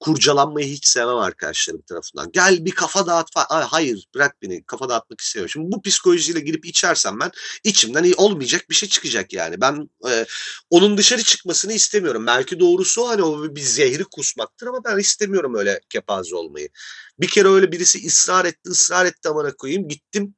[0.00, 2.32] kurcalanmayı hiç sevmem arkadaşlarım tarafından.
[2.32, 3.62] Gel bir kafa dağıt falan.
[3.62, 5.50] Hayır bırak beni kafa dağıtmak istemiyorum.
[5.50, 7.30] Şimdi bu psikolojiyle girip içersem ben
[7.64, 9.60] içimden iyi olmayacak bir şey çıkacak yani.
[9.60, 10.26] Ben e,
[10.70, 12.26] onun dışarı çıkmasını istemiyorum.
[12.26, 16.68] Belki doğrusu hani o bir zehri kusmaktır ama ben istemiyorum öyle kepaze olmayı.
[17.20, 20.34] Bir kere öyle birisi ısrar etti ısrar etti amına koyayım gittim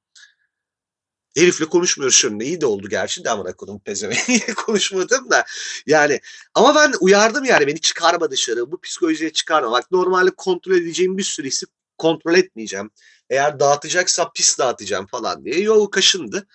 [1.36, 2.44] Herifle konuşmuyoruz şimdi.
[2.44, 5.44] İyi de oldu gerçi de amına kodum pezevenk konuşmadım da.
[5.86, 6.20] Yani
[6.54, 8.72] ama ben uyardım yani beni çıkarma dışarı.
[8.72, 9.72] Bu psikolojiye çıkarma.
[9.72, 11.68] Bak normalde kontrol edeceğim bir sürü isim
[11.98, 12.90] kontrol etmeyeceğim.
[13.30, 15.60] Eğer dağıtacaksa pis dağıtacağım falan diye.
[15.60, 16.46] Yol kaşındı.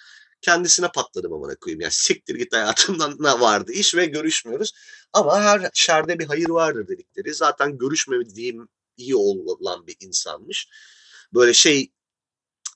[0.41, 1.81] Kendisine patladım amına koyayım.
[1.81, 4.73] Yani siktir git hayatımdan ne vardı iş ve görüşmüyoruz.
[5.13, 7.33] Ama her şerde bir hayır vardır dedikleri.
[7.33, 10.67] Zaten görüşmediğim iyi olan bir insanmış.
[11.33, 11.91] Böyle şey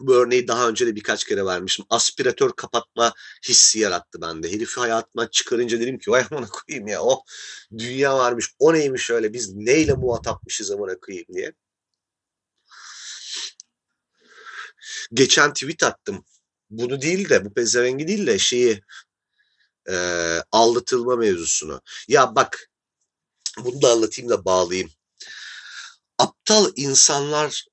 [0.07, 1.85] bu örneği daha önce de birkaç kere vermişim.
[1.89, 3.13] Aspiratör kapatma
[3.47, 4.51] hissi yarattı bende.
[4.51, 7.23] Herifi hayatıma çıkarınca dedim ki vay amına koyayım ya o
[7.77, 8.53] dünya varmış.
[8.59, 11.53] O neymiş öyle biz neyle muhatapmışız amına koyayım diye.
[15.13, 16.25] Geçen tweet attım.
[16.69, 18.81] Bunu değil de bu pezevengi değil de şeyi
[19.89, 19.95] e,
[20.51, 21.81] aldatılma mevzusunu.
[22.07, 22.69] Ya bak
[23.57, 24.91] bunu da anlatayım da bağlayayım.
[26.17, 27.65] Aptal insanlar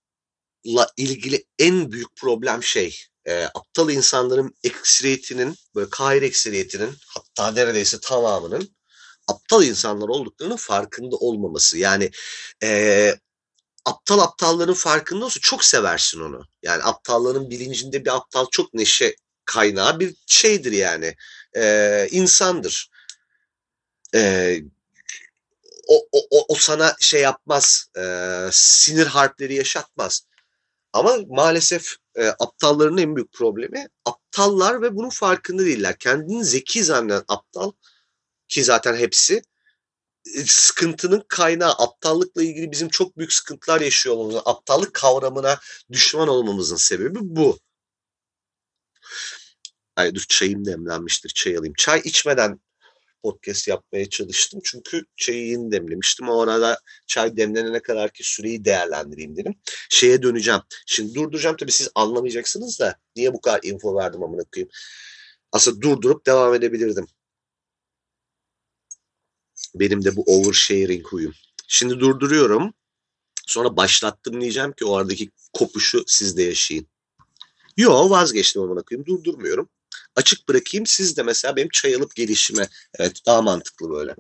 [0.97, 8.77] ilgili en büyük problem şey e, aptal insanların ekseriyetinin böyle kahir ekseriyetinin hatta neredeyse tamamının
[9.29, 11.79] aptal insanlar olduklarının farkında olmaması.
[11.79, 12.11] Yani
[12.63, 13.15] e,
[13.85, 16.47] aptal aptalların farkında olsa çok seversin onu.
[16.63, 21.15] Yani aptalların bilincinde bir aptal çok neşe kaynağı bir şeydir yani.
[21.57, 22.91] E, insandır.
[24.15, 24.61] E,
[25.89, 28.03] o, o, o sana şey yapmaz, e,
[28.53, 30.23] sinir harpleri yaşatmaz.
[30.93, 35.99] Ama maalesef e, aptalların en büyük problemi aptallar ve bunun farkında değiller.
[35.99, 37.73] Kendini zeki zanneden aptal
[38.49, 39.43] ki zaten hepsi
[40.35, 45.61] e, sıkıntının kaynağı aptallıkla ilgili bizim çok büyük sıkıntılar yaşıyor olmamızın, aptallık kavramına
[45.93, 47.59] düşman olmamızın sebebi bu.
[49.97, 51.75] Ay dur çayım demlenmiştir çay alayım.
[51.79, 52.61] Çay içmeden
[53.23, 54.61] podcast yapmaya çalıştım.
[54.65, 56.29] Çünkü çayı yeni demlemiştim.
[56.29, 59.55] O arada çay demlenene kadar ki süreyi değerlendireyim dedim.
[59.89, 60.61] Şeye döneceğim.
[60.87, 64.71] Şimdi durduracağım tabii siz anlamayacaksınız da niye bu kadar info verdim amına koyayım.
[65.53, 67.07] Aslında durdurup devam edebilirdim.
[69.75, 71.35] Benim de bu oversharing huyum.
[71.69, 72.75] Şimdi durduruyorum.
[73.47, 76.87] Sonra başlattım diyeceğim ki o aradaki kopuşu siz de yaşayın.
[77.77, 79.07] Yo vazgeçtim amına koyayım.
[79.07, 79.69] Durdurmuyorum
[80.17, 80.87] açık bırakayım.
[80.87, 82.69] Siz de mesela benim çay alıp gelişime.
[82.99, 84.15] Evet daha mantıklı böyle.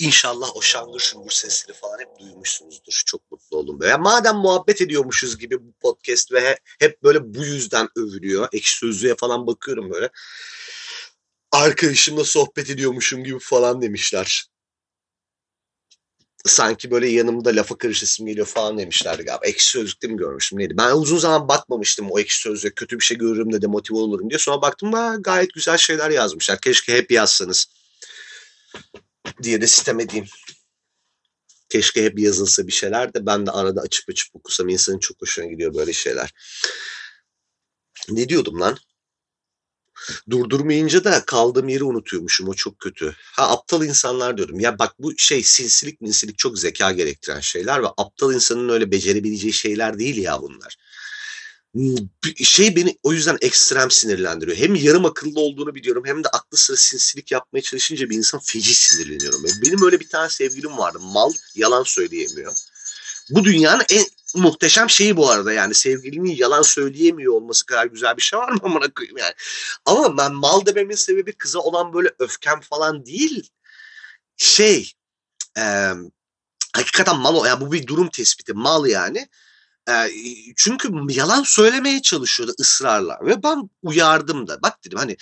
[0.00, 3.02] İnşallah o şangır şungur sesleri falan hep duymuşsunuzdur.
[3.06, 3.80] Çok mutlu oldum.
[3.80, 3.96] Böyle.
[3.96, 8.48] madem muhabbet ediyormuşuz gibi bu podcast ve hep böyle bu yüzden övülüyor.
[8.52, 10.10] Ekşi Sözlüğe falan bakıyorum böyle.
[11.52, 14.46] Arkadaşımla sohbet ediyormuşum gibi falan demişler.
[16.46, 19.46] Sanki böyle yanımda lafa karışasım geliyor falan demişlerdi galiba.
[19.46, 20.76] Ekşi Sözlük'te mi görmüştüm neydi?
[20.76, 24.30] Ben uzun zaman bakmamıştım o Ekşi Sözlük'e kötü bir şey görürüm de de motive olurum
[24.30, 24.38] diye.
[24.38, 26.60] Sonra baktım da gayet güzel şeyler yazmışlar.
[26.60, 27.66] Keşke hep yazsanız
[29.42, 30.26] diye de sitem edeyim.
[31.68, 35.46] Keşke hep yazılsa bir şeyler de ben de arada açıp açıp okusam insanın çok hoşuna
[35.46, 36.30] gidiyor böyle şeyler.
[38.08, 38.78] Ne diyordum lan?
[40.30, 42.48] Durdurmayınca da kaldığım yeri unutuyormuşum.
[42.48, 43.14] O çok kötü.
[43.18, 44.60] Ha aptal insanlar diyordum.
[44.60, 49.52] Ya bak bu şey sinsilik minsilik çok zeka gerektiren şeyler ve aptal insanın öyle becerebileceği
[49.52, 50.76] şeyler değil ya bunlar
[52.44, 54.56] şey beni o yüzden ekstrem sinirlendiriyor.
[54.56, 58.74] Hem yarım akıllı olduğunu biliyorum hem de aklı sıra sinsilik yapmaya çalışınca bir insan feci
[58.74, 59.44] sinirleniyorum.
[59.62, 60.98] Benim öyle bir tane sevgilim vardı.
[61.00, 62.52] Mal yalan söyleyemiyor.
[63.30, 68.22] Bu dünyanın en muhteşem şeyi bu arada yani sevgilinin yalan söyleyemiyor olması kadar güzel bir
[68.22, 69.34] şey var mı amına koyayım yani.
[69.84, 73.50] Ama ben mal dememin sebebi kıza olan böyle öfkem falan değil.
[74.36, 74.92] Şey
[75.58, 75.92] e,
[76.74, 77.44] hakikaten mal o.
[77.44, 78.52] Yani bu bir durum tespiti.
[78.52, 79.28] Mal yani
[80.56, 84.62] çünkü yalan söylemeye çalışıyordu ısrarla ve ben uyardım da.
[84.62, 85.16] Bak dedim hani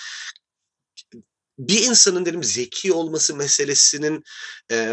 [1.58, 4.22] bir insanın dedim zeki olması meselesinin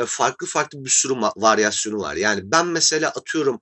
[0.06, 2.16] farklı farklı bir sürü varyasyonu var.
[2.16, 3.62] Yani ben mesela atıyorum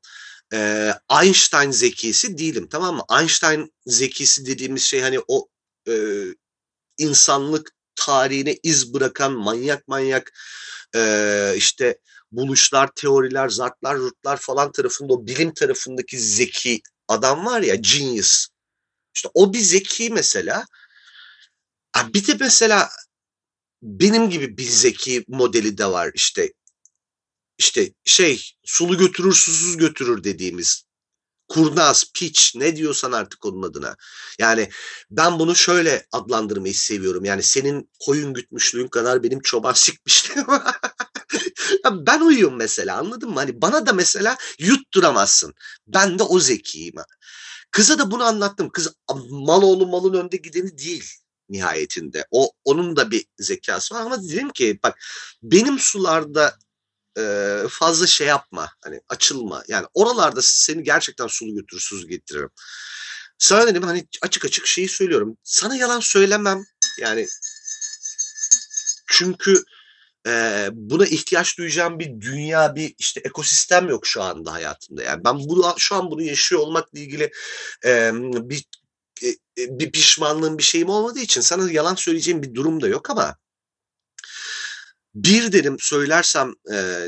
[1.21, 3.03] Einstein zekisi değilim tamam mı?
[3.19, 5.47] Einstein zekisi dediğimiz şey hani o
[6.97, 10.31] insanlık tarihine iz bırakan manyak manyak
[10.95, 11.97] e, işte
[12.31, 18.47] buluşlar, teoriler, zartlar, rutlar falan tarafında o bilim tarafındaki zeki adam var ya genius.
[19.15, 20.65] İşte o bir zeki mesela.
[22.13, 22.89] Bir de mesela
[23.81, 26.53] benim gibi bir zeki modeli de var işte.
[27.57, 30.85] İşte şey sulu götürür susuz götürür dediğimiz
[31.47, 33.95] kurnaz, piç ne diyorsan artık onun adına.
[34.39, 34.69] Yani
[35.11, 37.25] ben bunu şöyle adlandırmayı seviyorum.
[37.25, 40.47] Yani senin koyun gütmüşlüğün kadar benim çoban sikmişliğim
[42.07, 43.35] ben uyuyorum mesela anladın mı?
[43.35, 45.53] Hani bana da mesela yutturamazsın.
[45.87, 46.95] Ben de o zekiyim.
[47.71, 48.69] Kıza da bunu anlattım.
[48.69, 48.93] Kız
[49.29, 51.05] mal oğlu malın önde gideni değil
[51.49, 52.25] nihayetinde.
[52.31, 54.99] O onun da bir zekası var ama dedim ki bak
[55.43, 56.57] benim sularda
[57.69, 58.69] fazla şey yapma.
[58.83, 59.63] Hani açılma.
[59.67, 62.49] Yani oralarda seni gerçekten sulu götürürsüz getiririm.
[63.37, 65.37] Sana dedim hani açık açık şeyi söylüyorum.
[65.43, 66.63] Sana yalan söylemem.
[66.99, 67.27] Yani
[69.07, 69.63] çünkü
[70.27, 75.03] e, buna ihtiyaç duyacağım bir dünya, bir işte ekosistem yok şu anda hayatımda.
[75.03, 77.31] Yani ben bunu, şu an bunu yaşıyor olmakla ilgili
[77.85, 78.65] e, bir
[79.23, 83.37] e, bir pişmanlığım bir şeyim olmadığı için sana yalan söyleyeceğim bir durum da yok ama
[85.15, 87.07] bir derim söylersem e,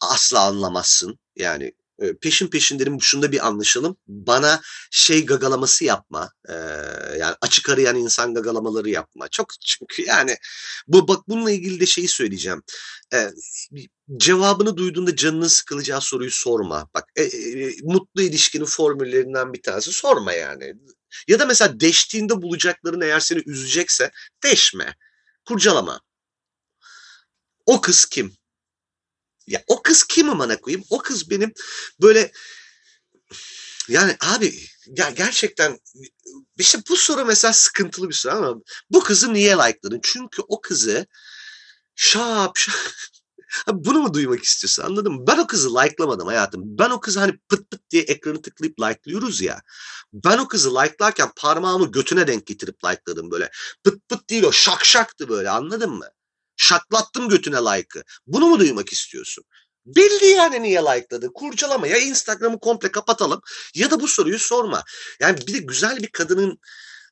[0.00, 1.18] asla anlamazsın.
[1.36, 3.96] Yani e, peşin peşin derim şunda bir anlaşalım.
[4.06, 6.30] Bana şey gagalaması yapma.
[6.48, 6.52] E,
[7.18, 9.28] yani açık arayan insan gagalamaları yapma.
[9.28, 10.36] Çok çünkü yani
[10.86, 12.62] bu bak bununla ilgili de şeyi söyleyeceğim.
[13.14, 13.30] E,
[14.16, 16.88] cevabını duyduğunda canının sıkılacağı soruyu sorma.
[16.94, 20.74] Bak e, e, mutlu ilişkinin formüllerinden bir tanesi sorma yani.
[21.28, 24.10] Ya da mesela deştiğinde bulacakların eğer seni üzecekse
[24.44, 24.96] deşme.
[25.44, 26.00] Kurcalama.
[27.72, 28.36] O kız kim?
[29.46, 30.84] Ya o kız kim amına koyayım?
[30.90, 31.52] O kız benim
[32.00, 32.32] böyle
[33.88, 34.54] yani abi
[34.86, 35.78] ya gerçekten
[36.58, 40.00] işte bu soru mesela sıkıntılı bir soru ama bu kızı niye like'ladın?
[40.02, 41.06] Çünkü o kızı
[41.94, 42.74] şap şap
[43.72, 45.26] bunu mu duymak istiyorsun anladın mı?
[45.26, 46.62] Ben o kızı like'lamadım hayatım.
[46.64, 49.62] Ben o kızı hani pıt pıt diye ekranı tıklayıp like'lıyoruz ya.
[50.12, 53.50] Ben o kızı like'larken parmağımı götüne denk getirip like'ladım böyle.
[53.84, 56.08] Pıt pıt değil o şak şaktı böyle anladın mı?
[56.56, 58.02] Şaklattım götüne like'ı.
[58.26, 59.44] Bunu mu duymak istiyorsun?
[59.86, 61.32] Belli yani niye like'ladı.
[61.34, 63.40] Kurcalama ya Instagram'ı komple kapatalım
[63.74, 64.82] ya da bu soruyu sorma.
[65.20, 66.58] Yani bir de güzel bir kadının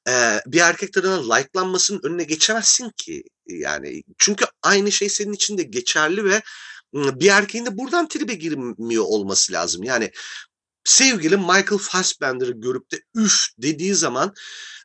[0.08, 3.22] e, bir erkek tarafından like'lanmasının önüne geçemezsin ki.
[3.46, 6.42] Yani çünkü aynı şey senin için de geçerli ve
[6.94, 9.82] bir erkeğin de buradan tribe girmiyor olması lazım.
[9.82, 10.10] Yani
[10.84, 14.34] sevgili Michael Fassbender'ı görüp de üf dediği zaman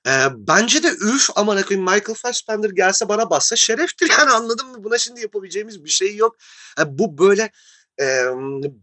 [0.08, 4.84] e, bence de üf ama koyayım Michael Fassbender gelse bana bassa şereftir yani anladın mı?
[4.84, 6.36] Buna şimdi yapabileceğimiz bir şey yok.
[6.80, 7.52] E, bu böyle
[8.02, 8.26] e,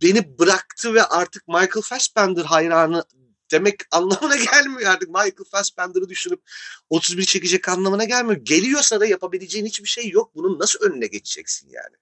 [0.03, 3.05] beni bıraktı ve artık Michael Fassbender hayranı
[3.53, 5.09] demek anlamına gelmiyor artık.
[5.09, 6.43] Michael Fassbender'ı düşünüp
[6.91, 8.41] 31 çekecek anlamına gelmiyor.
[8.43, 10.35] Geliyorsa da yapabileceğin hiçbir şey yok.
[10.35, 11.97] Bunun nasıl önüne geçeceksin yani?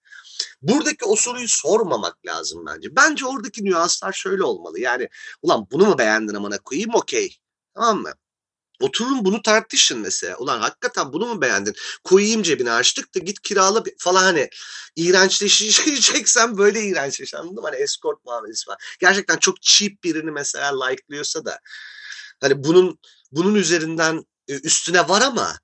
[0.63, 2.97] Buradaki o soruyu sormamak lazım bence.
[2.97, 4.81] Bence oradaki nüanslar şöyle olmalı.
[4.81, 5.09] Yani
[5.43, 7.37] ulan bunu mu beğendin amına koyayım okey.
[7.75, 8.13] Tamam mı?
[8.81, 10.37] Oturun bunu tartışın mesela.
[10.37, 11.75] Ulan hakikaten bunu mu beğendin?
[12.05, 14.49] Koyayım cebine açtık da git kirala falan hani
[14.97, 17.61] iğrençleşeceksen böyle iğrençleş anladın mı?
[17.65, 18.97] Hani escort muamelesi var.
[19.01, 21.59] Gerçekten çok cheap birini mesela like'lıyorsa da
[22.41, 22.99] hani bunun
[23.33, 25.59] bunun üzerinden e, üstüne var ama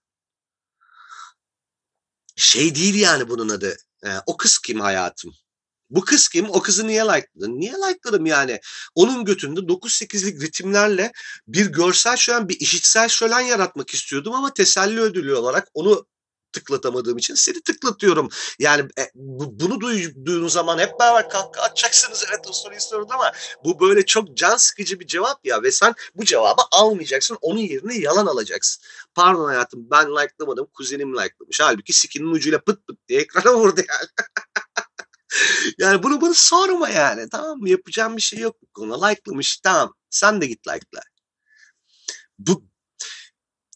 [2.36, 3.76] şey değil yani bunun adı.
[4.04, 5.34] E, o kız kim hayatım?
[5.90, 6.50] Bu kız kim?
[6.50, 7.60] O kızı niye like'ladın?
[7.60, 8.60] Niye like'ladım yani?
[8.94, 11.12] Onun götünde 9-8'lik ritimlerle
[11.48, 16.06] bir görsel şölen, bir işitsel şölen yaratmak istiyordum ama teselli ödülü olarak onu
[16.56, 18.28] tıklatamadığım için seni tıklatıyorum.
[18.58, 23.32] Yani e, bu, bunu duyduğun zaman hep beraber kahkaha atacaksınız evet o soruyu sorun ama
[23.64, 27.98] bu böyle çok can sıkıcı bir cevap ya ve sen bu cevabı almayacaksın onun yerine
[27.98, 28.82] yalan alacaksın.
[29.14, 31.60] Pardon hayatım ben like'lamadım kuzenim like'lamış.
[31.60, 34.08] Halbuki sikinin ucuyla pıt pıt diye ekrana vurdu yani.
[35.78, 37.28] yani bunu bunu sorma yani.
[37.28, 37.68] Tamam mı?
[37.68, 39.06] Yapacağım bir şey yok bu konuda.
[39.06, 39.58] Like'lamış.
[39.58, 39.94] Tamam.
[40.10, 41.00] Sen de git like'la.
[42.38, 42.64] Bu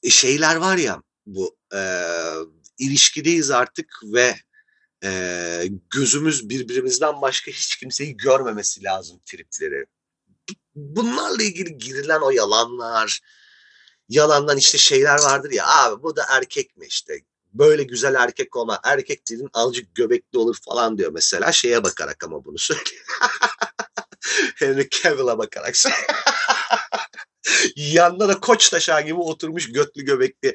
[0.03, 1.81] e, şeyler var ya bu e,
[2.79, 4.37] ilişkideyiz artık ve
[5.05, 9.87] e, gözümüz birbirimizden başka hiç kimseyi görmemesi lazım tripleri.
[10.75, 13.21] Bunlarla ilgili girilen o yalanlar,
[14.09, 17.21] yalandan işte şeyler vardır ya abi bu da erkek mi işte
[17.53, 18.81] böyle güzel erkek olma.
[18.85, 21.53] Erkek dedin azıcık göbekli olur falan diyor mesela.
[21.53, 23.05] Şeye bakarak ama bunu söylüyor.
[24.57, 25.75] Henry Cavill'a bakarak
[27.77, 30.55] Yanında da koç taşağı gibi oturmuş götlü göbekli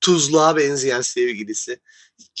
[0.00, 1.80] tuzluğa benzeyen sevgilisi.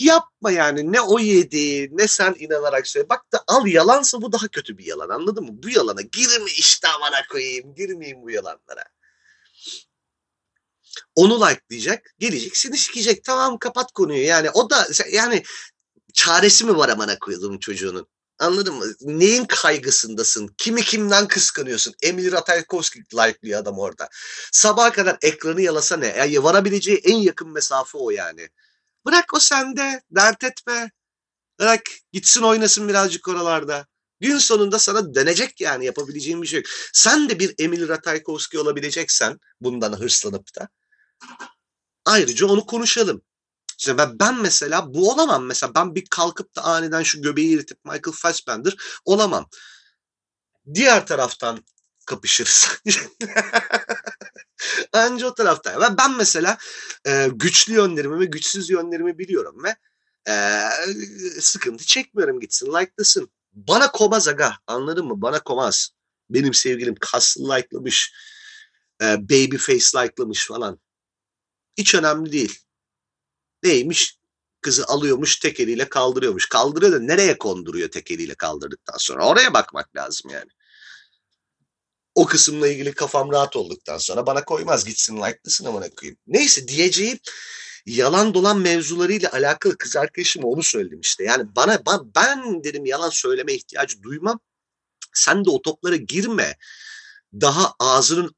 [0.00, 3.08] Yapma yani ne o yedi ne sen inanarak söyle.
[3.08, 5.50] Bak da al yalansa bu daha kötü bir yalan anladın mı?
[5.52, 8.84] Bu yalana girme işte amana koyayım girmeyeyim bu yalanlara.
[11.14, 15.42] Onu likelayacak gelecek seni sikecek tamam kapat konuyu yani o da yani
[16.14, 18.06] çaresi mi var amana koyduğum çocuğunun?
[18.38, 18.84] Anladın mı?
[19.00, 20.54] Neyin kaygısındasın?
[20.58, 21.94] Kimi kimden kıskanıyorsun?
[22.02, 24.08] Emil Ratajkowski like'lıyor adam orada.
[24.52, 26.06] Sabaha kadar ekranı yalasa ne?
[26.06, 28.48] Yani varabileceği en yakın mesafe o yani.
[29.06, 30.02] Bırak o sende.
[30.10, 30.90] Dert etme.
[31.60, 31.82] Bırak
[32.12, 33.86] gitsin oynasın birazcık oralarda.
[34.20, 36.66] Gün sonunda sana dönecek yani yapabileceğin bir şey yok.
[36.92, 40.68] Sen de bir Emil Ratajkowski olabileceksen bundan hırslanıp da
[42.04, 43.22] ayrıca onu konuşalım.
[43.78, 45.44] İşte ben, ben mesela bu olamam.
[45.46, 49.48] Mesela ben bir kalkıp da aniden şu göbeği eritip Michael Fassbender olamam.
[50.74, 51.64] Diğer taraftan
[52.06, 52.68] kapışırız.
[54.92, 55.80] Anca o taraftan.
[55.80, 56.58] Ben, ben mesela
[57.06, 59.76] e, güçlü yönlerimi ve güçsüz yönlerimi biliyorum ve
[60.28, 60.62] e,
[61.40, 63.30] sıkıntı çekmiyorum gitsin like'lasın.
[63.52, 65.22] Bana komaz aga anladın mı?
[65.22, 65.90] Bana komaz.
[66.30, 68.12] Benim sevgilim kaslı like'lamış.
[69.02, 70.80] E, baby face like'lamış falan.
[71.78, 72.58] Hiç önemli değil.
[73.62, 74.18] Neymiş?
[74.60, 76.48] Kızı alıyormuş tek eliyle kaldırıyormuş.
[76.48, 79.26] Kaldırıyor da nereye konduruyor tek eliyle kaldırdıktan sonra?
[79.26, 80.50] Oraya bakmak lazım yani.
[82.14, 86.18] O kısımla ilgili kafam rahat olduktan sonra bana koymaz gitsin like'lısın amına koyayım.
[86.26, 87.18] Neyse diyeceğim
[87.86, 91.24] yalan dolan mevzularıyla alakalı kız arkadaşım onu söyledim işte.
[91.24, 91.82] Yani bana
[92.16, 94.40] ben, dedim yalan söyleme ihtiyacı duymam.
[95.14, 96.56] Sen de o toplara girme.
[97.32, 98.34] Daha ağzının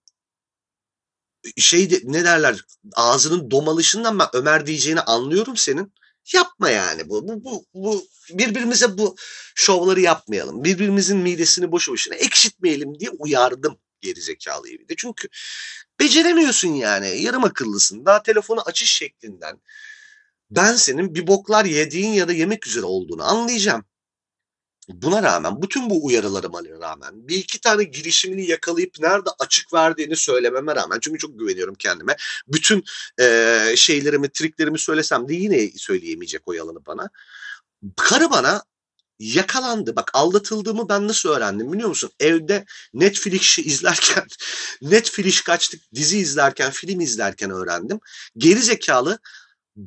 [1.56, 2.64] şey ne derler
[2.94, 5.92] ağzının domalışından ben Ömer diyeceğini anlıyorum senin.
[6.34, 7.28] Yapma yani bu.
[7.28, 9.16] Bu, bu, bu birbirimize bu
[9.54, 10.64] şovları yapmayalım.
[10.64, 14.94] Birbirimizin midesini boşu boşuna ekşitmeyelim diye uyardım gerizekalıyı bir de.
[14.96, 15.28] Çünkü
[16.00, 17.22] beceremiyorsun yani.
[17.22, 18.06] Yarım akıllısın.
[18.06, 19.60] Daha telefonu açış şeklinden
[20.50, 23.84] ben senin bir boklar yediğin ya da yemek üzere olduğunu anlayacağım.
[24.94, 30.74] Buna rağmen bütün bu uyarılarıma rağmen bir iki tane girişimini yakalayıp nerede açık verdiğini söylememe
[30.74, 32.16] rağmen çünkü çok güveniyorum kendime.
[32.48, 32.84] Bütün
[33.20, 37.08] e, şeylerimi, triklerimi söylesem de yine söyleyemeyecek o yalanı bana.
[37.96, 38.62] Karı bana
[39.20, 39.96] yakalandı.
[39.96, 42.10] Bak aldatıldığımı ben nasıl öğrendim biliyor musun?
[42.20, 42.64] Evde
[42.94, 44.26] Netflix'i izlerken,
[44.82, 48.00] Netflix kaçtık dizi izlerken, film izlerken öğrendim.
[48.36, 49.18] Geri zekalı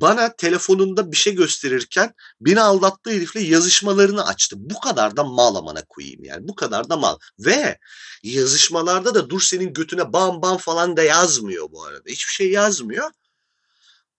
[0.00, 4.56] bana telefonunda bir şey gösterirken beni aldattığı herifle yazışmalarını açtı.
[4.58, 6.48] Bu kadar da mal amana koyayım yani.
[6.48, 7.18] Bu kadar da mal.
[7.38, 7.78] Ve
[8.22, 12.02] yazışmalarda da dur senin götüne bam bam falan da yazmıyor bu arada.
[12.08, 13.10] Hiçbir şey yazmıyor.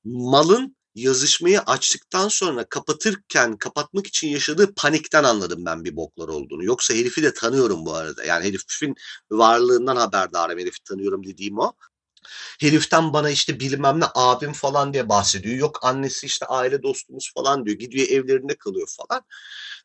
[0.03, 6.63] Malın yazışmayı açtıktan sonra kapatırken kapatmak için yaşadığı panikten anladım ben bir boklar olduğunu.
[6.63, 8.23] Yoksa herifi de tanıyorum bu arada.
[8.23, 8.95] Yani herifin
[9.31, 10.59] varlığından haberdarım.
[10.59, 11.73] Herifi tanıyorum dediğim o.
[12.61, 15.55] Heriften bana işte bilmem ne abim falan diye bahsediyor.
[15.55, 17.77] Yok annesi işte aile dostumuz falan diyor.
[17.77, 19.23] Gidiyor evlerinde kalıyor falan.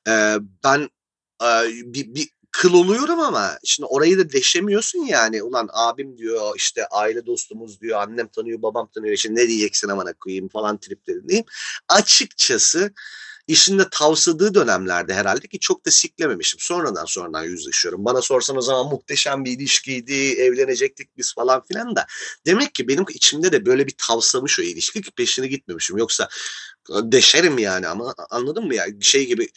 [0.09, 0.89] Ee, ben
[1.43, 1.49] e,
[1.95, 5.43] bir, bir kıl oluyorum ama şimdi orayı da deşemiyorsun yani.
[5.43, 8.01] Ulan abim diyor işte aile dostumuz diyor.
[8.01, 9.15] Annem tanıyor babam tanıyor.
[9.15, 11.45] işte ne diyeceksin amana koyayım falan triplerindeyim.
[11.89, 12.93] Açıkçası
[13.51, 16.61] işinde tavsadığı dönemlerde herhalde ki çok da siklememişim.
[16.61, 18.05] Sonradan sonradan yüzleşiyorum.
[18.05, 22.07] Bana sorsan o zaman muhteşem bir ilişkiydi, evlenecektik biz falan filan da.
[22.47, 25.99] Demek ki benim içimde de böyle bir tavsamış o ilişki ki peşine gitmemişim.
[25.99, 26.29] Yoksa
[26.89, 28.87] deşerim yani ama anladın mı ya?
[29.01, 29.49] Şey gibi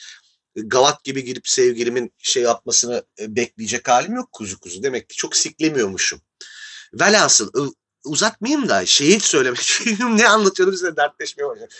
[0.55, 4.83] gavat gibi girip sevgilimin şey yapmasını e, bekleyecek halim yok kuzu kuzu.
[4.83, 6.21] Demek ki çok siklemiyormuşum.
[6.93, 7.51] Velhasıl
[8.05, 9.79] uzatmayayım da şeyi söylemek
[10.09, 11.71] ne anlatıyorum size dertleşmeye başlayacağım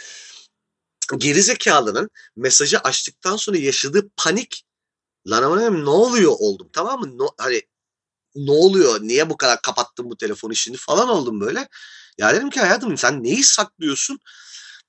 [1.20, 4.64] gerizekalının mesajı açtıktan sonra yaşadığı panik
[5.28, 7.18] lan ama ne oluyor oldum tamam mı?
[7.18, 7.61] No, hani
[8.36, 9.01] ne oluyor?
[9.01, 11.68] Niye bu kadar kapattın bu telefonu şimdi falan oldum böyle.
[12.18, 14.20] Ya dedim ki hayatım sen neyi saklıyorsun?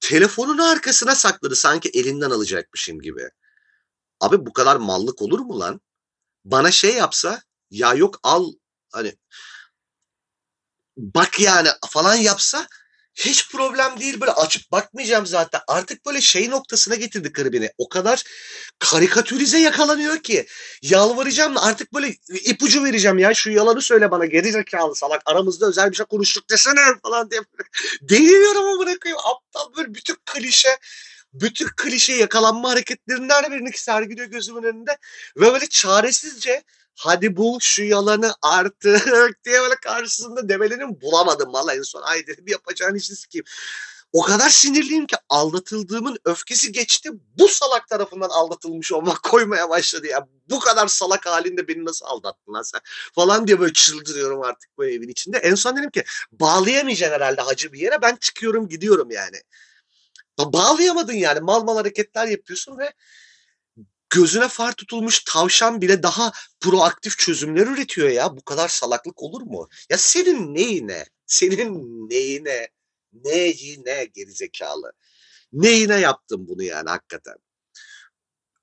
[0.00, 3.30] Telefonun arkasına sakladı sanki elinden alacakmışım gibi.
[4.20, 5.80] Abi bu kadar mallık olur mu lan?
[6.44, 8.52] Bana şey yapsa ya yok al
[8.92, 9.16] hani
[10.96, 12.68] bak yani falan yapsa
[13.14, 15.60] hiç problem değil böyle açıp bakmayacağım zaten.
[15.68, 17.70] Artık böyle şey noktasına getirdi karı.
[17.78, 18.22] O kadar
[18.78, 20.46] karikatürize yakalanıyor ki.
[20.82, 23.34] Yalvaracağım artık böyle ipucu vereceğim ya.
[23.34, 25.22] Şu yalanı söyle bana geri zekalı salak.
[25.26, 27.40] Aramızda özel bir şey konuştuk desene falan diye.
[28.02, 29.18] Deliriyorum ama bırakayım.
[29.18, 30.78] Aptal böyle bütün klişe
[31.34, 34.98] bütün klişe yakalanma hareketlerinden birini sergiliyor gözümün önünde.
[35.36, 36.62] Ve böyle çaresizce
[36.94, 39.06] hadi bul şu yalanı artık
[39.44, 42.02] diye böyle karşısında demelerini bulamadım valla en son.
[42.02, 43.44] Ay dedim yapacağın işi sikeyim.
[44.12, 47.10] o kadar sinirliyim ki aldatıldığımın öfkesi geçti.
[47.38, 50.26] Bu salak tarafından aldatılmış olmak koymaya başladı ya.
[50.50, 52.80] Bu kadar salak halinde beni nasıl aldattın lan sen?
[53.14, 55.38] Falan diye böyle çıldırıyorum artık bu evin içinde.
[55.38, 58.02] En son dedim ki bağlayamayacaksın herhalde hacı bir yere.
[58.02, 59.36] Ben çıkıyorum gidiyorum yani.
[60.38, 61.40] Bağlayamadın yani.
[61.40, 62.92] Mal mal hareketler yapıyorsun ve
[64.10, 68.36] gözüne far tutulmuş tavşan bile daha proaktif çözümler üretiyor ya.
[68.36, 69.68] Bu kadar salaklık olur mu?
[69.90, 71.04] Ya senin neyine?
[71.26, 72.68] Senin neyine?
[73.12, 74.92] Neyine gerizekalı?
[75.52, 77.34] Neyine yaptın bunu yani hakikaten?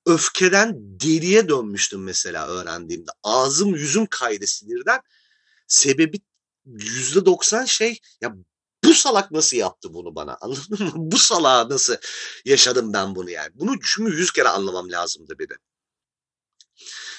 [0.06, 3.10] Öfkeden deliye dönmüştüm mesela öğrendiğimde.
[3.22, 5.00] Ağzım yüzüm kaydı sinirden.
[5.66, 6.20] Sebebi
[6.66, 8.34] yüzde doksan şey ya
[8.92, 10.92] bu salak nasıl yaptı bunu bana anladın mı?
[10.96, 11.96] Bu salağa nasıl
[12.44, 13.50] yaşadım ben bunu yani?
[13.54, 15.54] Bunu çünkü yüz kere anlamam lazımdı bir de.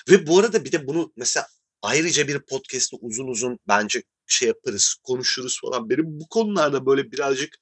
[0.09, 1.47] Ve bu arada bir de bunu mesela
[1.81, 5.89] ayrıca bir podcast'te uzun uzun bence şey yaparız, konuşuruz falan.
[5.89, 7.55] Benim bu konularda böyle birazcık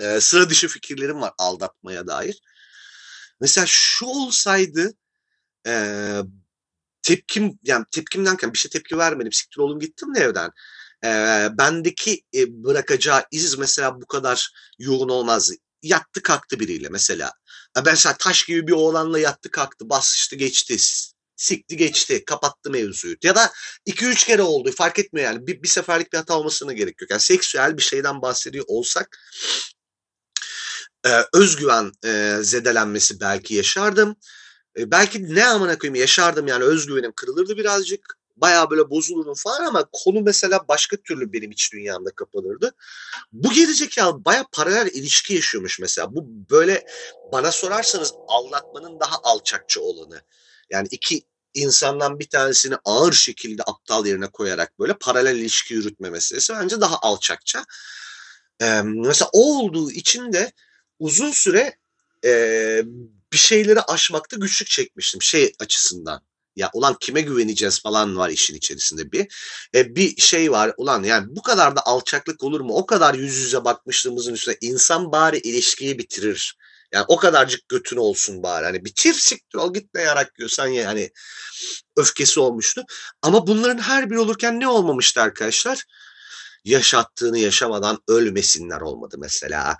[0.00, 2.40] e, sıra dışı fikirlerim var aldatmaya dair.
[3.40, 4.94] Mesela şu olsaydı
[5.66, 5.72] e,
[7.02, 9.32] tepkim yani tepkim derken bir şey tepki vermedim.
[9.32, 10.50] Siktir oğlum gittim de evden
[11.04, 11.08] e,
[11.58, 15.50] bendeki e, bırakacağı iz mesela bu kadar yoğun olmaz.
[15.82, 17.32] Yattı kalktı biriyle mesela.
[17.76, 20.76] Ben mesela taş gibi bir oğlanla yattı kalktı, bastı geçti,
[21.36, 23.16] sikti geçti, kapattı mevzuyu.
[23.22, 23.52] Ya da
[23.86, 25.46] iki üç kere oldu fark etmiyor yani.
[25.46, 27.10] Bir, bir seferlik bir hata olmasına gerek yok.
[27.10, 29.18] Yani seksüel bir şeyden bahsediyor olsak
[31.06, 34.16] e, özgüven e, zedelenmesi belki yaşardım.
[34.78, 39.88] E, belki ne amına koyayım yaşardım yani özgüvenim kırılırdı birazcık bayağı böyle bozulurum falan ama
[39.92, 42.74] konu mesela başka türlü benim iç dünyamda kapanırdı.
[43.32, 46.14] Bu gerizekalı bayağı paralel ilişki yaşıyormuş mesela.
[46.14, 46.86] Bu böyle
[47.32, 50.22] bana sorarsanız anlatmanın daha alçakça olanı.
[50.70, 51.22] Yani iki
[51.54, 56.98] insandan bir tanesini ağır şekilde aptal yerine koyarak böyle paralel ilişki yürütme meselesi bence daha
[57.02, 57.64] alçakça.
[58.62, 60.52] Ee, mesela o olduğu için de
[60.98, 61.78] uzun süre
[62.24, 62.82] e,
[63.32, 66.27] bir şeyleri aşmakta güçlük çekmiştim şey açısından
[66.58, 69.26] ya ulan kime güveneceğiz falan var işin içerisinde bir.
[69.74, 72.74] E, bir şey var ulan yani bu kadar da alçaklık olur mu?
[72.74, 76.56] O kadar yüz yüze bakmışlığımızın üstüne insan bari ilişkiyi bitirir.
[76.92, 78.64] Yani o kadarcık götün olsun bari.
[78.64, 81.10] Hani bitir siktir ol gitme yarak diyorsan yani
[81.96, 82.82] öfkesi olmuştu.
[83.22, 85.84] Ama bunların her biri olurken ne olmamıştı arkadaşlar?
[86.64, 89.76] Yaşattığını yaşamadan ölmesinler olmadı mesela.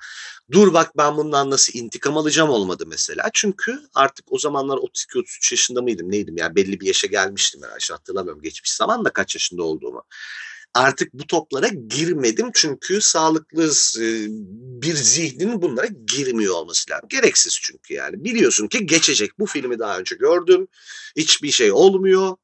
[0.51, 3.31] Dur bak ben bundan nasıl intikam alacağım olmadı mesela.
[3.35, 8.43] Çünkü artık o zamanlar 32-33 yaşında mıydım neydim yani belli bir yaşa gelmiştim herhalde hatırlamıyorum
[8.43, 10.05] geçmiş zaman da kaç yaşında olduğumu.
[10.75, 13.65] Artık bu toplara girmedim çünkü sağlıklı
[14.01, 14.07] e,
[14.83, 17.09] bir zihnin bunlara girmiyor olması lazım.
[17.09, 18.25] Gereksiz çünkü yani.
[18.25, 19.39] Biliyorsun ki geçecek.
[19.39, 20.69] Bu filmi daha önce gördüm.
[21.17, 22.37] Hiçbir şey olmuyor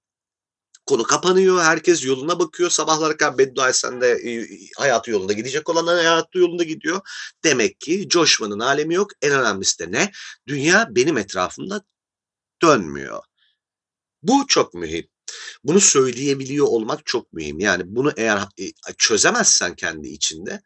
[0.87, 1.62] konu kapanıyor.
[1.62, 2.70] Herkes yoluna bakıyor.
[2.70, 7.01] Sabahlara kadar beddua etsen de e, hayatı yolunda gidecek olanlar hayatı yolunda gidiyor.
[7.45, 9.11] Demek ki coşmanın alemi yok.
[9.22, 10.12] En önemlisi de ne?
[10.47, 11.82] Dünya benim etrafımda
[12.62, 13.22] dönmüyor.
[14.22, 15.09] Bu çok mühim.
[15.64, 17.61] Bunu söyleyebiliyor olmak çok mühim.
[17.61, 20.62] Yani bunu eğer e, çözemezsen kendi içinde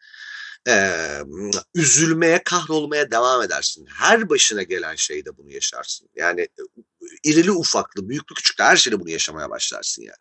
[0.68, 0.92] e,
[1.74, 3.86] üzülmeye, kahrolmaya devam edersin.
[3.86, 6.08] Her başına gelen şeyde bunu yaşarsın.
[6.16, 6.48] Yani
[7.24, 10.16] irili ufaklı, büyüklü küçüklü her şeyde bunu yaşamaya başlarsın yani.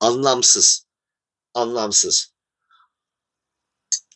[0.00, 0.86] Anlamsız.
[1.54, 2.32] Anlamsız.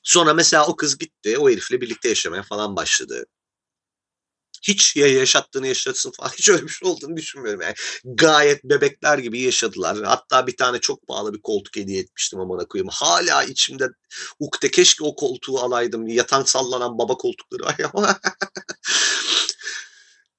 [0.03, 3.27] Sonra mesela o kız gitti, o herifle birlikte yaşamaya falan başladı
[4.69, 7.75] hiç ya yaşattığını yaşatsın falan hiç öyle bir şey olduğunu düşünmüyorum yani.
[8.05, 10.03] Gayet bebekler gibi yaşadılar.
[10.05, 12.89] Hatta bir tane çok pahalı bir koltuk hediye etmiştim amına koyayım.
[12.93, 13.89] Hala içimde
[14.41, 16.07] ukde keşke o koltuğu alaydım.
[16.07, 17.93] Yatan sallanan baba koltukları var ya.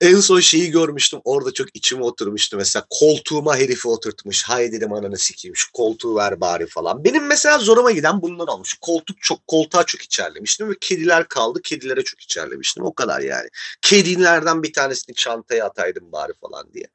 [0.01, 5.17] En son şeyi görmüştüm orada çok içime oturmuştu mesela koltuğuma herifi oturtmuş hay dedim ananı
[5.17, 7.03] sikeyim şu koltuğu ver bari falan.
[7.03, 8.77] Benim mesela zoruma giden bunlar olmuş.
[8.81, 13.49] Koltuk çok koltuğa çok içerlemiştim ve kediler kaldı kedilere çok içerlemiştim o kadar yani.
[13.81, 16.87] Kedilerden bir tanesini çantaya ataydım bari falan diye.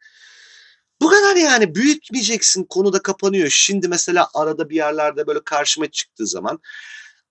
[1.02, 3.48] Bu kadar yani büyütmeyeceksin konu da kapanıyor.
[3.50, 6.60] Şimdi mesela arada bir yerlerde böyle karşıma çıktığı zaman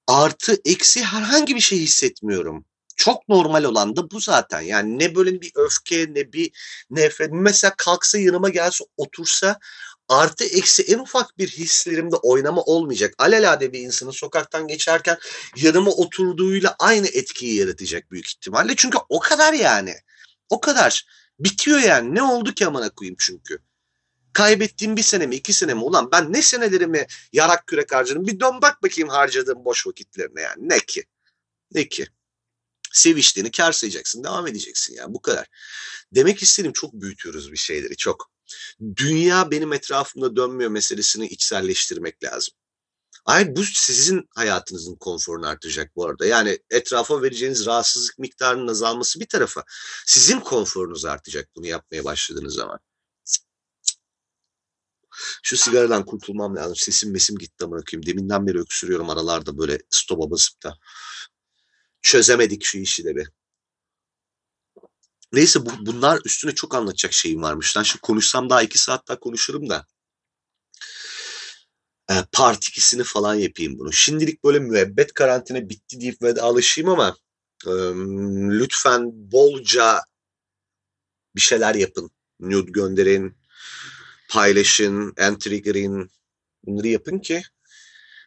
[0.07, 2.65] artı eksi herhangi bir şey hissetmiyorum
[3.01, 4.61] çok normal olan da bu zaten.
[4.61, 6.51] Yani ne böyle bir öfke ne bir
[6.89, 7.29] nefret.
[7.31, 9.59] Mesela kalksa yanıma gelse otursa
[10.09, 13.13] artı eksi en ufak bir hislerimde oynama olmayacak.
[13.17, 15.17] Alelade bir insanın sokaktan geçerken
[15.55, 18.73] yanıma oturduğuyla aynı etkiyi yaratacak büyük ihtimalle.
[18.75, 19.95] Çünkü o kadar yani.
[20.49, 21.05] O kadar.
[21.39, 22.15] Bitiyor yani.
[22.15, 23.59] Ne oldu ki amına koyayım çünkü.
[24.33, 28.39] Kaybettiğim bir sene mi iki sene mi ulan ben ne senelerimi yarak kürek harcadım bir
[28.39, 31.03] dön bak bakayım harcadığım boş vakitlerine yani ne ki
[31.73, 32.07] ne ki
[32.93, 34.23] seviştiğini kar sayacaksın.
[34.23, 35.47] Devam edeceksin yani bu kadar.
[36.15, 38.31] Demek istedim çok büyütüyoruz bir şeyleri çok.
[38.95, 42.53] Dünya benim etrafımda dönmüyor meselesini içselleştirmek lazım.
[43.25, 46.25] Ay bu sizin hayatınızın konforunu artıracak bu arada.
[46.25, 49.63] Yani etrafa vereceğiniz rahatsızlık miktarının azalması bir tarafa.
[50.05, 52.79] Sizin konforunuz artacak bunu yapmaya başladığınız zaman.
[55.43, 56.75] Şu sigaradan kurtulmam lazım.
[56.75, 58.05] Sesim mesim gitti ama bakayım.
[58.05, 60.77] Deminden beri öksürüyorum aralarda böyle stopa basıp da.
[62.01, 63.31] Çözemedik şu bir.
[65.33, 67.77] Neyse bu, bunlar üstüne çok anlatacak şeyim varmış.
[67.77, 69.85] Lan şimdi konuşsam daha iki saat daha konuşurum da.
[72.09, 73.93] E, part ikisini falan yapayım bunu.
[73.93, 77.17] Şimdilik böyle müebbet karantina bitti deyip vedalaşayım ama
[77.67, 77.71] e,
[78.59, 80.01] lütfen bolca
[81.35, 82.11] bir şeyler yapın.
[82.39, 83.37] Nude gönderin,
[84.29, 86.11] paylaşın, entry girin.
[86.65, 87.41] Bunları yapın ki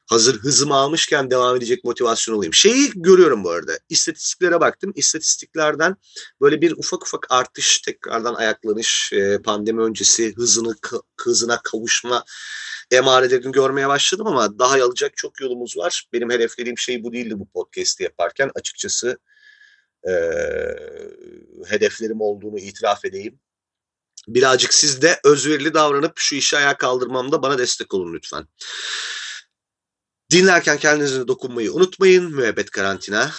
[0.07, 2.55] hazır hızımı almışken devam edecek motivasyon olayım.
[2.55, 3.73] Şeyi görüyorum bu arada.
[3.89, 4.93] İstatistiklere baktım.
[4.97, 5.97] İstatistiklerden
[6.41, 10.75] böyle bir ufak ufak artış, tekrardan ayaklanış, e, pandemi öncesi hızını
[11.21, 12.25] hızına kavuşma
[12.91, 16.05] emarelerini görmeye başladım ama daha alacak çok yolumuz var.
[16.13, 18.51] Benim hedeflediğim şey bu değildi bu podcast'i yaparken.
[18.55, 19.19] Açıkçası
[20.09, 20.13] e,
[21.67, 23.39] hedeflerim olduğunu itiraf edeyim.
[24.29, 28.47] Birazcık siz de özverili davranıp şu işi ayağa kaldırmamda bana destek olun lütfen.
[30.35, 32.35] Dinlerken kendinize dokunmayı unutmayın.
[32.35, 33.30] Müebbet karantina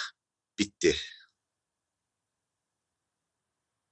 [0.60, 0.96] bitti.